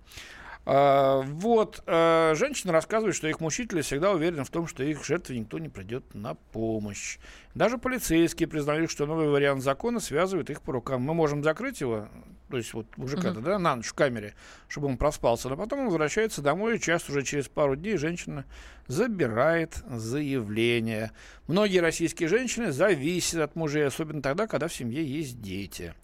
[0.66, 5.38] А, вот, а, женщины рассказывают, что их мучители всегда уверены в том, что их жертве
[5.38, 7.18] никто не придет на помощь.
[7.55, 11.03] Даже полицейские признают, что новый вариант закона связывает их по рукам.
[11.03, 12.09] Мы можем закрыть его,
[12.48, 13.42] то есть вот мужика uh-huh.
[13.42, 14.35] да, на ночь в камере,
[14.68, 18.46] чтобы он проспался, но потом он возвращается домой, и часто уже через пару дней женщина
[18.87, 21.12] забирает заявление.
[21.46, 25.94] Многие российские женщины зависят от мужей, особенно тогда, когда в семье есть дети.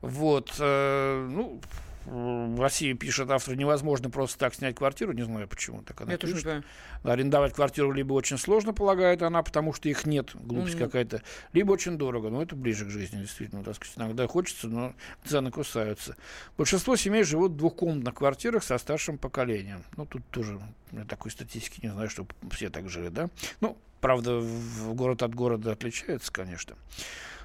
[0.00, 1.60] Вот, э, ну,
[2.04, 6.18] в России пишет автор, невозможно просто так снять квартиру, не знаю почему так она Я
[6.18, 6.34] пишет.
[6.34, 6.64] тоже не понимаю.
[7.14, 10.78] Арендовать квартиру либо очень сложно, полагает она, потому что их нет, глупость mm-hmm.
[10.78, 14.94] какая-то, либо очень дорого, но это ближе к жизни, действительно, так сказать, иногда хочется, но
[15.24, 16.16] цены кусаются.
[16.56, 19.82] Большинство семей живут в двухкомнатных квартирах со старшим поколением.
[19.96, 20.60] Ну, тут тоже
[20.92, 23.28] я такой статистики не знаю, что все так жили, да?
[23.60, 26.76] Ну, правда, в город от города отличается, конечно.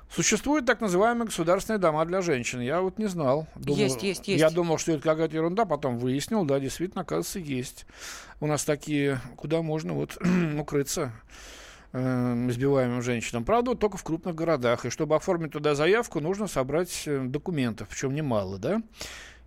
[0.10, 2.62] Существуют так называемые государственные дома для женщин.
[2.62, 3.48] Я вот не знал.
[3.56, 4.42] Думал, есть, есть, есть.
[4.42, 7.86] Я думал, что это какая-то ерунда, потом выяснил, да, действительно, оказывается, есть.
[8.40, 10.18] У нас такие, куда можно вот
[10.60, 11.12] укрыться
[11.94, 13.46] э, избиваемым женщинам.
[13.46, 14.86] Правда, только в крупных городах.
[14.86, 18.82] И чтобы оформить туда заявку, нужно собрать э, документов, причем немало, да.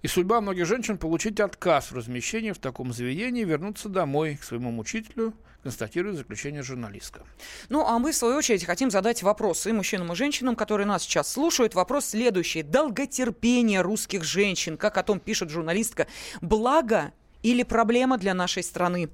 [0.02, 4.72] И судьба многих женщин получить отказ в размещении в таком заведении, вернуться домой к своему
[4.72, 7.22] мучителю, констатирует заключение журналистка.
[7.68, 11.04] Ну, а мы, в свою очередь, хотим задать вопросы и мужчинам и женщинам, которые нас
[11.04, 11.76] сейчас слушают.
[11.76, 12.64] Вопрос следующий.
[12.64, 16.08] Долготерпение русских женщин, как о том пишет журналистка,
[16.40, 19.08] благо или проблема для нашей страны.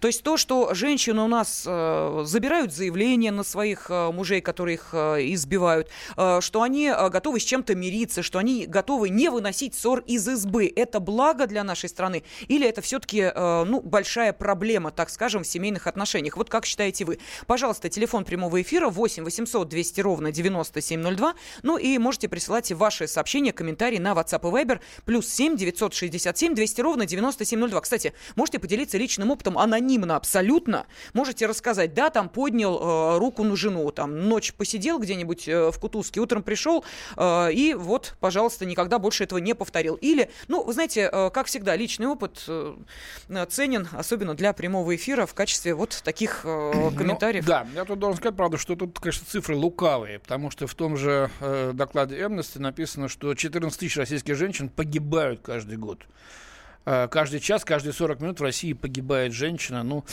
[0.00, 4.74] То есть то, что женщины у нас э, забирают заявления на своих э, мужей, которые
[4.74, 9.28] их э, избивают, э, что они э, готовы с чем-то мириться, что они готовы не
[9.30, 14.32] выносить ссор из избы, это благо для нашей страны или это все-таки э, ну, большая
[14.32, 16.36] проблема, так скажем, в семейных отношениях?
[16.36, 17.18] Вот как считаете вы?
[17.46, 21.34] Пожалуйста, телефон прямого эфира 8 800 200 ровно 9702.
[21.62, 26.80] Ну и можете присылать ваши сообщения, комментарии на WhatsApp и Viber плюс 7 967 200
[26.80, 27.71] ровно 9702.
[27.80, 30.86] Кстати, можете поделиться личным опытом анонимно абсолютно.
[31.14, 35.78] Можете рассказать, да, там поднял э, руку на жену, там ночь посидел где-нибудь э, в
[35.78, 36.84] Кутузке, утром пришел,
[37.16, 39.94] э, и вот, пожалуйста, никогда больше этого не повторил.
[39.96, 42.76] Или, ну, вы знаете, э, как всегда, личный опыт э,
[43.48, 47.44] ценен, особенно для прямого эфира, в качестве вот таких э, комментариев.
[47.44, 50.74] Ну, да, я тут должен сказать, правда, что тут, конечно, цифры лукавые, потому что в
[50.74, 56.00] том же э, докладе Amnesty написано, что 14 тысяч российских женщин погибают каждый год.
[56.84, 59.82] Э, каждый час, каждые 40 минут в России погибает женщина.
[59.82, 60.04] Ну,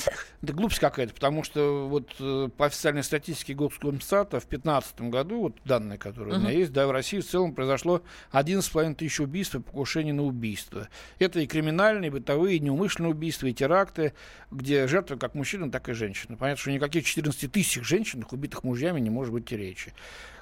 [0.42, 5.58] это глупость какая-то, потому что вот э, по официальной статистике Госкомстата в 2015 году, вот
[5.66, 6.38] данные, которые uh-huh.
[6.38, 8.04] у меня есть, да, в России в целом произошло
[8.34, 10.88] 11,5 тысяч убийств и покушений на убийство.
[11.18, 14.14] Это и криминальные, и бытовые, и неумышленные убийства, и теракты,
[14.52, 16.38] где жертвы как мужчины, так и женщины.
[16.38, 19.94] Понятно, что никаких 14 тысяч женщин, убитых мужьями, не может быть и речи.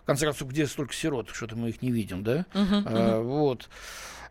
[0.01, 1.29] В конце концов, где столько сирот?
[1.29, 2.45] Что-то мы их не видим, да?
[2.53, 2.83] Uh-huh, uh-huh.
[2.85, 3.69] А, вот.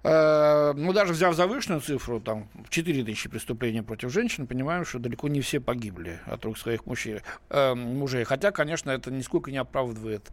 [0.06, 5.40] Ну, даже взяв завышенную цифру, там, 4 тысячи преступлений против женщин, понимаем, что далеко не
[5.40, 7.22] все погибли от рук своих мужей.
[7.50, 8.24] Э, мужей.
[8.24, 10.30] Хотя, конечно, это нисколько не оправдывает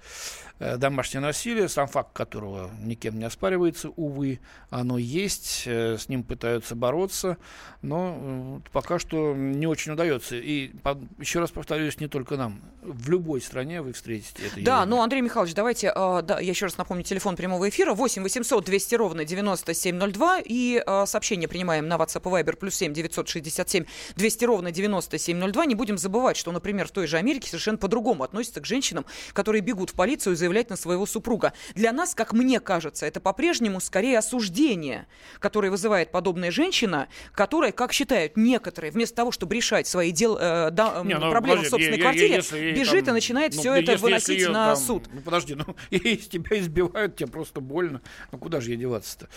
[0.59, 6.23] э, домашнее насилие, сам факт которого никем не оспаривается, увы, оно есть, э, с ним
[6.23, 7.37] пытаются бороться,
[7.81, 10.35] но э, пока что не очень удается.
[10.35, 12.61] И, по, еще раз повторюсь, не только нам.
[12.81, 14.55] В любой стране вы встретите это.
[14.55, 14.85] Да, явление.
[14.85, 18.65] ну, Андрей Михайлович, давайте, э, да, я еще раз напомню, телефон прямого эфира 8 800
[18.65, 20.41] 200 ровно 90 9702.
[20.45, 25.65] И э, сообщение принимаем на WhatsApp и Viber плюс 7 967 200 ровно 9702.
[25.65, 29.61] Не будем забывать, что, например, в той же Америке совершенно по-другому относятся к женщинам, которые
[29.61, 31.53] бегут в полицию заявлять на своего супруга.
[31.75, 35.07] Для нас, как мне кажется, это по-прежнему скорее осуждение,
[35.39, 40.69] которое вызывает подобная женщина, которая, как считают некоторые, вместо того, чтобы решать свои дел, э,
[40.71, 43.59] да, Не, ну, проблемы подожди, в собственной я, квартире, если, бежит там, и начинает ну,
[43.59, 45.09] все это если, выносить если ее, на там, суд.
[45.11, 48.01] Ну, подожди, ну, если тебя избивают, тебе просто больно.
[48.31, 49.29] Ну, куда же ей деваться-то?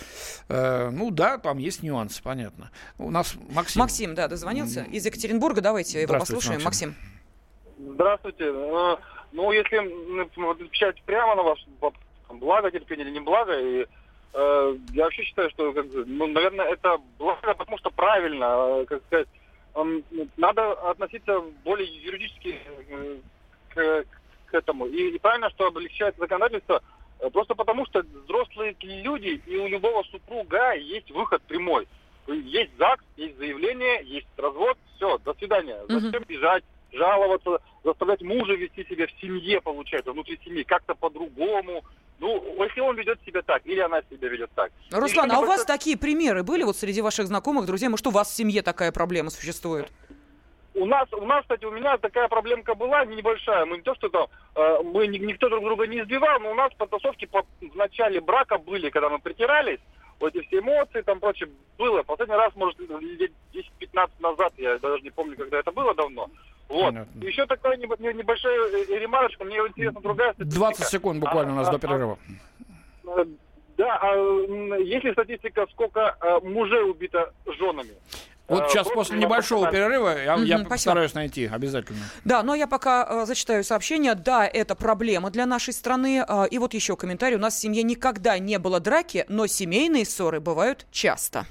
[0.48, 2.70] Э, ну да, там есть нюансы, понятно.
[2.98, 3.80] У нас Максим.
[3.80, 5.60] Максим, да, дозвонился из Екатеринбурга.
[5.60, 6.62] Давайте его послушаем.
[6.62, 6.90] Максим.
[6.90, 7.94] Максим.
[7.94, 8.44] Здравствуйте.
[8.44, 8.96] Э,
[9.32, 9.76] ну, если
[10.50, 11.66] отвечать прямо на ваш
[12.30, 13.86] благо терпение или не благо, и
[14.32, 19.02] э, я вообще считаю, что, как, ну, наверное, это благо, потому что правильно, э, как
[19.06, 19.28] сказать,
[19.74, 20.00] э,
[20.36, 23.18] надо относиться более юридически э,
[23.74, 24.04] к,
[24.46, 24.86] к этому.
[24.86, 26.82] И, и правильно, что облегчает законодательство
[27.32, 31.86] просто потому, что взрослые люди, и у любого супруга есть выход прямой.
[32.26, 35.80] Есть ЗАГС, есть заявление, есть развод, все, до свидания.
[35.84, 36.00] Угу.
[36.00, 41.84] Зачем бежать, жаловаться, заставлять мужа вести себя в семье, получается, внутри семьи, как-то по-другому.
[42.18, 44.72] Ну, если он ведет себя так, или она себя ведет так.
[44.90, 47.88] Руслан, а у вас такие примеры были вот среди ваших знакомых, друзей?
[47.88, 49.88] Может, у вас в семье такая проблема существует?
[50.76, 53.64] У нас, у нас, кстати, у меня такая проблемка была небольшая.
[53.64, 56.72] Мы не то, что там, э, мы никто друг друга не избивал, но у нас
[56.74, 59.80] потасовки по, в начале брака были, когда мы притирались.
[60.20, 62.02] вот эти все эмоции, там прочее, было.
[62.02, 66.28] Последний раз, может, лет 10-15 назад, я даже не помню, когда это было давно.
[66.68, 66.84] Вот.
[66.86, 67.24] Понятно.
[67.24, 70.58] Еще такая небо- не- небольшая э, ремарочка, мне интересна другая статистика.
[70.58, 72.18] 20 секунд буквально у нас А, до а, перерыва.
[73.06, 73.24] Э,
[73.76, 74.16] Да, а
[74.78, 77.90] есть ли статистика, сколько э, мужей убито женами?
[78.48, 80.68] Вот Э, сейчас просто после небольшого перерыва я, я Мгм, спасибо.
[80.68, 82.04] постараюсь найти обязательно.
[82.24, 84.14] Да, но я пока э, зачитаю сообщение.
[84.14, 86.24] Да, это проблема для нашей страны.
[86.26, 87.36] А, и вот еще комментарий.
[87.36, 91.46] У нас в семье никогда не было драки, но семейные ссоры бывают часто.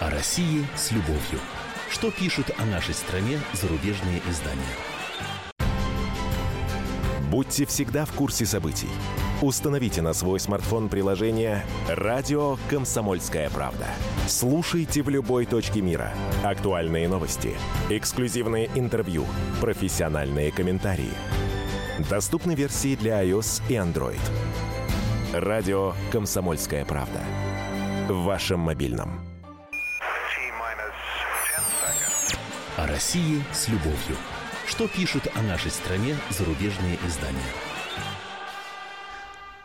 [0.00, 1.40] О России с любовью.
[1.90, 4.62] Что пишут о нашей стране зарубежные издания?
[7.30, 8.88] Будьте всегда в курсе событий.
[9.42, 13.86] Установите на свой смартфон приложение «Радио Комсомольская правда».
[14.28, 16.12] Слушайте в любой точке мира.
[16.44, 17.56] Актуальные новости,
[17.88, 19.24] эксклюзивные интервью,
[19.62, 21.12] профессиональные комментарии.
[22.10, 24.20] Доступны версии для iOS и Android.
[25.32, 27.20] «Радио Комсомольская правда».
[28.10, 29.24] В вашем мобильном.
[32.76, 34.18] О России с любовью.
[34.66, 37.69] Что пишут о нашей стране зарубежные издания?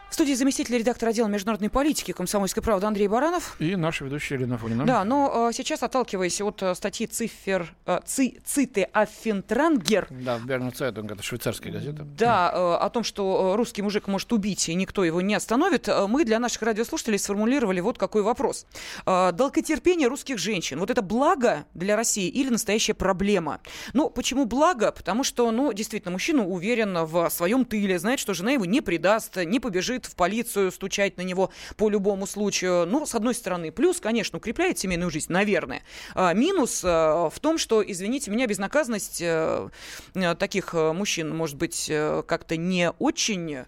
[0.10, 3.58] В студии заместитель редактора отдела международной политики комсомольской правды Андрей Баранов.
[3.60, 4.86] И наша ведущая Елена Фонина.
[4.86, 10.45] Да, но э, сейчас, отталкиваясь от э, статьи цифер э, ци, Циты Аффентрангер, Да, в
[10.45, 12.03] Берн Цайтунг, это швейцарская газета.
[12.18, 15.89] да, э, о том, что э, русский мужик может убить, и никто его не остановит,
[15.89, 18.68] э, мы для наших радиослушателей сформулировали вот какой вопрос.
[19.06, 23.60] Э, Долготерпение русских женщин, вот это благо для России или настоящая проблема?
[23.91, 24.93] Ну, почему благо?
[24.93, 29.36] Потому что, ну, действительно, мужчина уверен в своем тыле, знает, что жена его не предаст,
[29.43, 32.86] не побежит в полицию стучать на него по любому случаю.
[32.86, 35.84] Ну, с одной стороны, плюс, конечно, укрепляет семейную жизнь, наверное.
[36.14, 39.70] А минус э, в том, что, извините меня, безнаказанность э,
[40.14, 41.91] э, таких мужчин, может быть,
[42.28, 43.66] как-то не очень,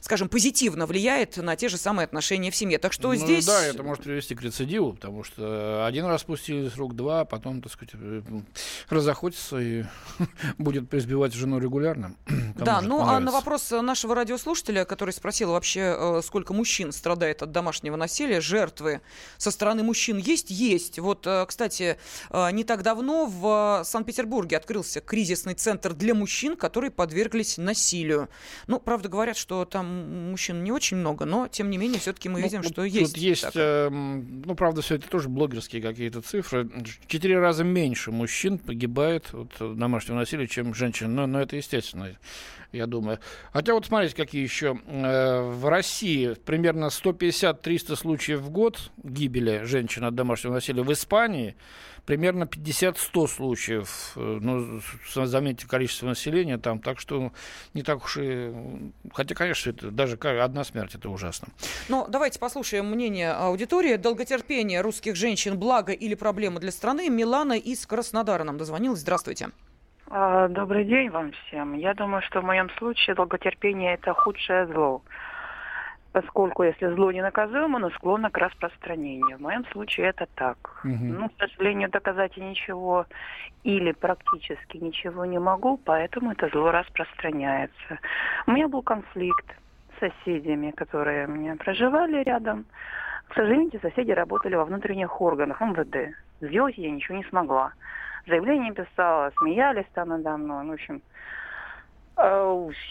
[0.00, 2.78] скажем, позитивно влияет на те же самые отношения в семье.
[2.78, 3.46] Так что Ну здесь...
[3.46, 7.62] Да, это может привести к рецидиву, потому что один раз спустили с рук, два, потом,
[7.62, 7.94] так сказать,
[8.88, 9.84] разохотится и
[10.58, 12.14] будет избивать жену регулярно.
[12.58, 17.52] Да, ну а на вопрос нашего радиослушателя, который спросил вообще, э, сколько мужчин страдает от
[17.52, 19.00] домашнего насилия, жертвы
[19.36, 20.50] со стороны мужчин есть?
[20.50, 20.98] Есть.
[20.98, 21.96] Вот, э, кстати,
[22.30, 28.28] э, не так давно в Санкт-Петербурге открылся кризисный центр для мужчин, которые подверглись насилию.
[28.66, 32.40] Ну, правда, говорят, что там мужчин не очень много, но, тем не менее, все-таки мы
[32.40, 33.16] Ну, видим, вот что тут есть.
[33.16, 33.86] есть, такое.
[33.88, 36.70] эм, ну, правда, все это тоже блогерские какие-то цифры.
[37.06, 41.14] Четыре раза меньше мужчин погибает от э, домашнего насилия, чем женщин.
[41.14, 42.16] Но, но это естественно,
[42.72, 43.18] я думаю.
[43.52, 44.78] Хотя вот смотрите, какие еще.
[44.86, 50.82] э, В России примерно 150-300 случаев в год гибели женщин от домашнего насилия.
[50.82, 51.56] В Испании
[52.04, 54.12] примерно 50-100 случаев.
[54.16, 54.80] Э, Ну,
[55.26, 56.78] заметьте количество населения там.
[56.80, 57.32] Так что
[57.74, 58.52] не так уж и...
[59.12, 61.48] Хотя, конечно, это даже одна смерть, это ужасно.
[61.88, 63.96] Ну, давайте послушаем мнение аудитории.
[63.96, 67.08] Долготерпение русских женщин– благо или проблема для страны?
[67.08, 69.00] Милана из Краснодара нам дозвонилась.
[69.00, 69.46] Здравствуйте.
[69.46, 69.67] А,
[70.10, 71.74] Добрый день вам всем.
[71.74, 75.02] Я думаю, что в моем случае долготерпение это худшее зло.
[76.12, 79.36] Поскольку если зло не наказуемо, оно склонно к распространению.
[79.36, 80.80] В моем случае это так.
[80.82, 81.20] Мгм.
[81.20, 83.04] Ну, к сожалению, доказать я ничего
[83.64, 87.98] или практически ничего не могу, поэтому это зло распространяется.
[88.46, 89.46] У меня был конфликт
[89.96, 92.64] с соседями, которые у меня проживали рядом.
[93.28, 96.16] К сожалению, эти соседи работали во внутренних органах МВД.
[96.40, 97.72] Сделать я ничего не смогла.
[98.28, 100.64] Заявление писала, смеялись там надо мной.
[100.64, 101.02] Ну, в общем,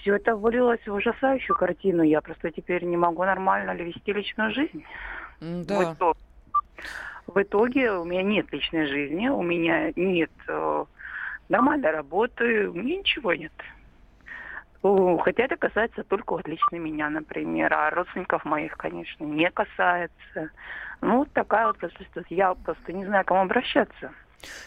[0.01, 2.01] все это вылилось в ужасающую картину.
[2.01, 4.83] Я просто теперь не могу нормально ли вести личную жизнь.
[5.41, 5.93] М, В Да.
[5.93, 6.19] итоге,
[7.27, 10.85] в итоге у меня нет личной жизни, у меня нет э,
[11.49, 13.53] нормальной работы, у меня ничего нет.
[14.81, 20.51] Хотя это касается только вот лично меня, например, а родственников моих, конечно, не касается.
[21.01, 21.77] Ну, вот такая вот.
[22.29, 24.13] Я просто не знаю, к кому обращаться.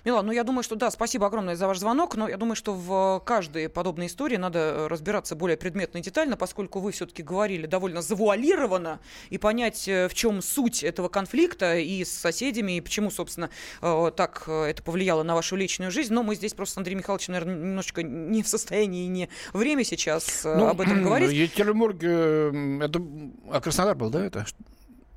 [0.04, 2.74] Милан, ну я думаю, что да, спасибо огромное за ваш звонок, но я думаю, что
[2.74, 7.66] в каждой подобной истории надо э, разбираться более предметно и детально, поскольку вы все-таки говорили
[7.66, 9.00] довольно завуалированно,
[9.30, 13.50] и понять, э, в чем суть этого конфликта и с соседями, и почему, собственно,
[13.80, 16.12] э, так э, это повлияло на вашу личную жизнь.
[16.12, 19.84] Но мы здесь просто с Андреем Михайловичем, наверное, немножечко не в состоянии и не время
[19.84, 21.32] сейчас э, об этом говорить.
[21.32, 23.02] Екатеринбург, э, это
[23.50, 24.46] а Краснодар был, да, это?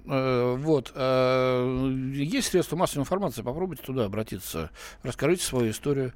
[0.05, 0.91] Э, Вот.
[0.95, 4.69] э, Есть средства массовой информации, попробуйте туда обратиться.
[5.03, 6.13] Расскажите свою историю.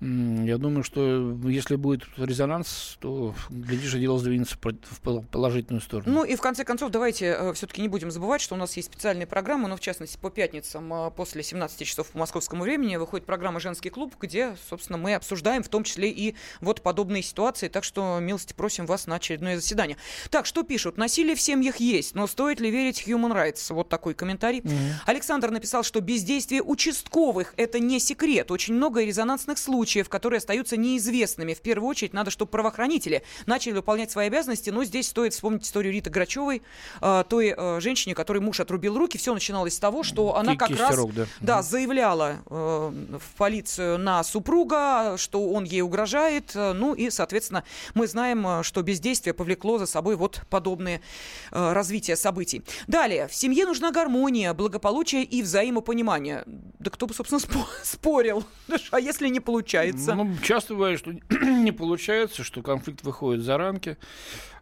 [0.00, 6.12] Я думаю, что если будет резонанс, то, глядишь, дело сдвинется в положительную сторону.
[6.12, 8.88] Ну и в конце концов, давайте э, все-таки не будем забывать, что у нас есть
[8.88, 13.24] специальные программы, но в частности по пятницам э, после 17 часов по московскому времени выходит
[13.24, 17.68] программа «Женский клуб», где, собственно, мы обсуждаем в том числе и вот подобные ситуации.
[17.68, 19.96] Так что, милости просим вас на очередное заседание.
[20.30, 20.98] Так, что пишут?
[20.98, 23.72] Насилие в семьях есть, но стоит ли верить Human Rights?
[23.72, 24.60] Вот такой комментарий.
[24.60, 24.92] Mm-hmm.
[25.06, 28.50] Александр написал, что бездействие участковых– это не секрет.
[28.50, 31.52] Очень много резонансных случаев случаев, которые остаются неизвестными.
[31.52, 34.70] В первую очередь надо, чтобы правоохранители начали выполнять свои обязанности.
[34.70, 36.62] Но здесь стоит вспомнить историю Риты Грачевой,
[37.02, 39.18] э, той э, женщине, которой муж отрубил руки.
[39.18, 41.26] Все начиналось с того, что она как раз да.
[41.42, 46.52] Да, заявляла э, в полицию на супруга, что он ей угрожает.
[46.54, 51.02] Ну и, соответственно, мы знаем, что бездействие повлекло за собой вот подобные
[51.50, 52.62] развития событий.
[52.86, 53.28] Далее.
[53.28, 56.44] В семье нужна гармония, благополучие и взаимопонимание.
[56.84, 57.40] Да кто бы, собственно,
[57.82, 58.44] спорил.
[58.90, 60.14] А если не получается?
[60.14, 63.96] Ну, часто бывает, что не получается, что конфликт выходит за рамки.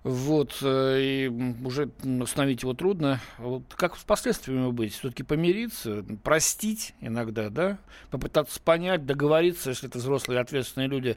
[0.05, 1.29] Вот, э, и
[1.64, 3.20] уже остановить его трудно.
[3.39, 4.95] Вот как с последствиями быть?
[4.95, 7.79] Все-таки помириться, простить иногда, да?
[8.11, 11.16] Попытаться понять, договориться, если это взрослые ответственные люди,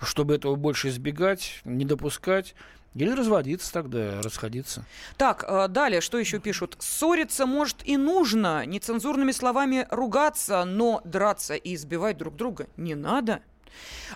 [0.00, 2.54] чтобы этого больше избегать, не допускать.
[2.94, 4.84] Или разводиться тогда, расходиться.
[5.16, 6.76] Так, э, далее, что еще пишут?
[6.78, 8.64] Ссориться, может, и нужно.
[8.66, 13.42] Нецензурными словами ругаться, но драться и избивать друг друга не надо.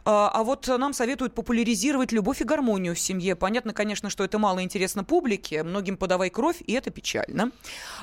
[0.05, 3.37] А, а вот нам советуют популяризировать любовь и гармонию в семье.
[3.37, 7.51] Понятно, конечно, что это мало интересно публике, многим подавай кровь, и это печально.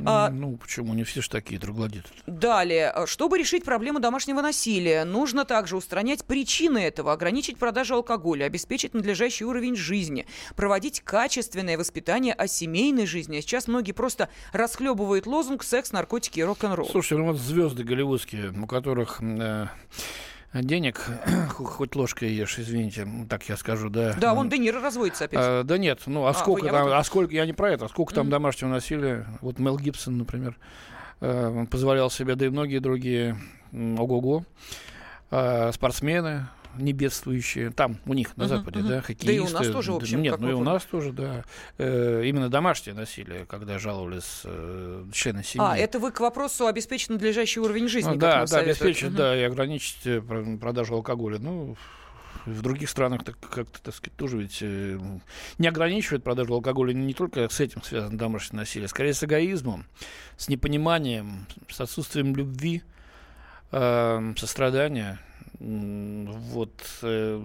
[0.06, 0.93] А, ну, почему?
[0.93, 2.08] Не все же такие троглодиты.
[2.26, 2.93] Далее.
[3.06, 9.45] Чтобы решить проблему домашнего насилия, нужно также устранять причины этого, ограничить продажу алкоголя, обеспечить надлежащий
[9.45, 10.26] уровень жизни,
[10.56, 13.39] проводить качественное воспитание о семейной жизни.
[13.41, 16.88] Сейчас многие просто расхлебывают лозунг «секс, наркотики и рок-н-ролл».
[16.89, 19.22] Слушай, ну вот звезды голливудские, у которых...
[19.22, 19.68] Э
[20.62, 21.01] денег,
[21.49, 24.14] хоть ложкой ешь, извините, так я скажу, да.
[24.14, 25.39] Да, вон Де Ниро разводится опять.
[25.41, 27.89] А, да нет, ну а, а сколько там, а сколько, я не про это, а
[27.89, 28.16] сколько mm-hmm.
[28.16, 30.58] там домашнего насилия, вот Мел Гибсон, например,
[31.22, 33.38] э, позволял себе, да и многие другие,
[33.72, 34.43] ого-го,
[35.32, 36.47] э, спортсмены,
[36.78, 39.28] не бедствующие, там у них на Западе, да, хоккеисты.
[39.28, 41.43] Да и у нас тоже, в общем, Нет, ну и у нас тоже, да.
[41.78, 45.65] Э, именно домашнее насилие, когда жаловались э, члены семьи.
[45.65, 49.43] А, это вы к вопросу обеспечить надлежащий уровень жизни, ну, Да, да, обеспечить, да, и
[49.43, 50.21] ограничить э,
[50.59, 51.39] продажу алкоголя.
[51.39, 51.76] Ну,
[52.45, 54.99] в других странах так как-то, так сказать, тоже ведь э,
[55.57, 59.86] не ограничивают продажу алкоголя не только с этим связано домашнее насилие, скорее с эгоизмом,
[60.38, 62.84] с непониманием, с отсутствием любви,
[63.71, 65.19] э, сострадания
[65.60, 67.41] вот, э,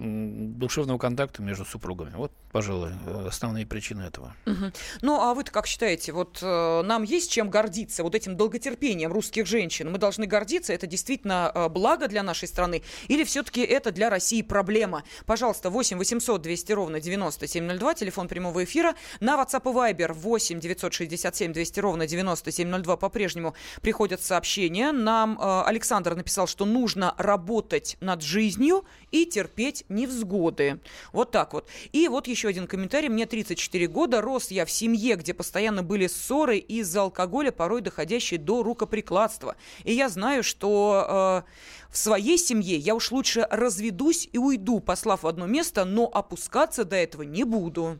[0.57, 2.11] душевного контакта между супругами.
[2.15, 2.91] Вот, пожалуй,
[3.27, 4.35] основные причины этого.
[4.45, 4.71] Угу.
[5.01, 9.45] Ну, а вы-то как считаете, вот э, нам есть чем гордиться, вот этим долготерпением русских
[9.45, 9.91] женщин?
[9.91, 14.41] Мы должны гордиться, это действительно э, благо для нашей страны, или все-таки это для России
[14.41, 15.03] проблема?
[15.25, 21.53] Пожалуйста, 8 800 200 ровно 9702, телефон прямого эфира, на WhatsApp и Viber 8 967
[21.53, 24.91] 200 ровно 9702 по-прежнему приходят сообщения.
[24.91, 30.79] Нам э, Александр написал, что нужно работать над жизнью и терпеть невзгоды.
[31.13, 31.67] Вот так вот.
[31.91, 33.09] И вот еще один комментарий.
[33.09, 34.21] Мне 34 года.
[34.21, 39.55] Рос я в семье, где постоянно были ссоры из-за алкоголя, порой доходящие до рукоприкладства.
[39.83, 45.23] И я знаю, что э, в своей семье я уж лучше разведусь и уйду, послав
[45.23, 47.99] в одно место, но опускаться до этого не буду.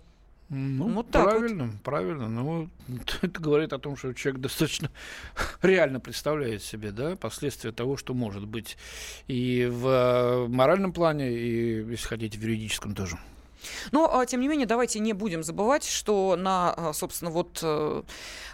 [0.54, 1.82] Ну, вот правильно, вот.
[1.82, 2.28] правильно.
[2.28, 2.70] Ну,
[3.22, 4.92] это говорит о том, что человек достаточно
[5.62, 8.78] реально представляет себе, да, последствия того, что может быть
[9.28, 13.18] и в э, моральном плане, и, если хотите, в юридическом тоже.
[13.92, 18.04] Но, а, тем не менее, давайте не будем забывать, что на, а, собственно, вот э,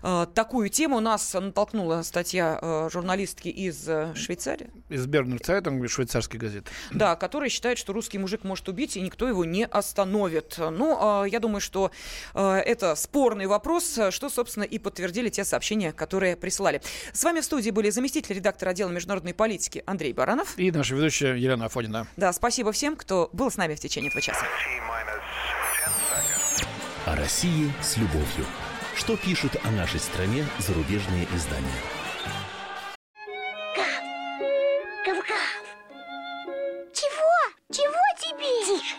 [0.04, 4.70] э, такую тему нас натолкнула статья э, журналистки из Швейцарии.
[4.90, 6.70] Из Бернер Цайтинг, швейцарской газеты.
[6.92, 10.58] Да, которая считает, что русский мужик может убить, и никто его не остановит.
[10.58, 11.92] Ну, а, я думаю, что
[12.34, 16.82] это спорный вопрос, что, собственно, и подтвердили те сообщения, которые прислали.
[17.14, 20.58] С вами в студии были заместитель редактора отдела международной политики Андрей Баранов.
[20.58, 22.08] И наша ведущая Елена Афонина.
[22.18, 24.46] Да, спасибо всем, кто был с нами в течение этого часа.
[27.06, 28.46] О России с любовью.
[28.96, 31.82] Что пишут о нашей стране зарубежные издания?
[33.76, 34.02] Гав!
[35.06, 35.64] Гав-гав!
[36.94, 37.38] Чего?
[37.72, 38.66] Чего тебе?
[38.66, 38.96] Тише!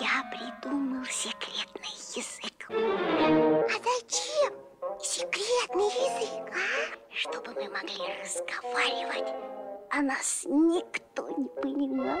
[0.00, 2.66] Я придумал секретный язык.
[2.68, 4.52] А зачем
[5.00, 7.14] секретный язык, а?
[7.14, 9.32] Чтобы мы могли разговаривать,
[9.90, 12.20] а нас никто не понимал.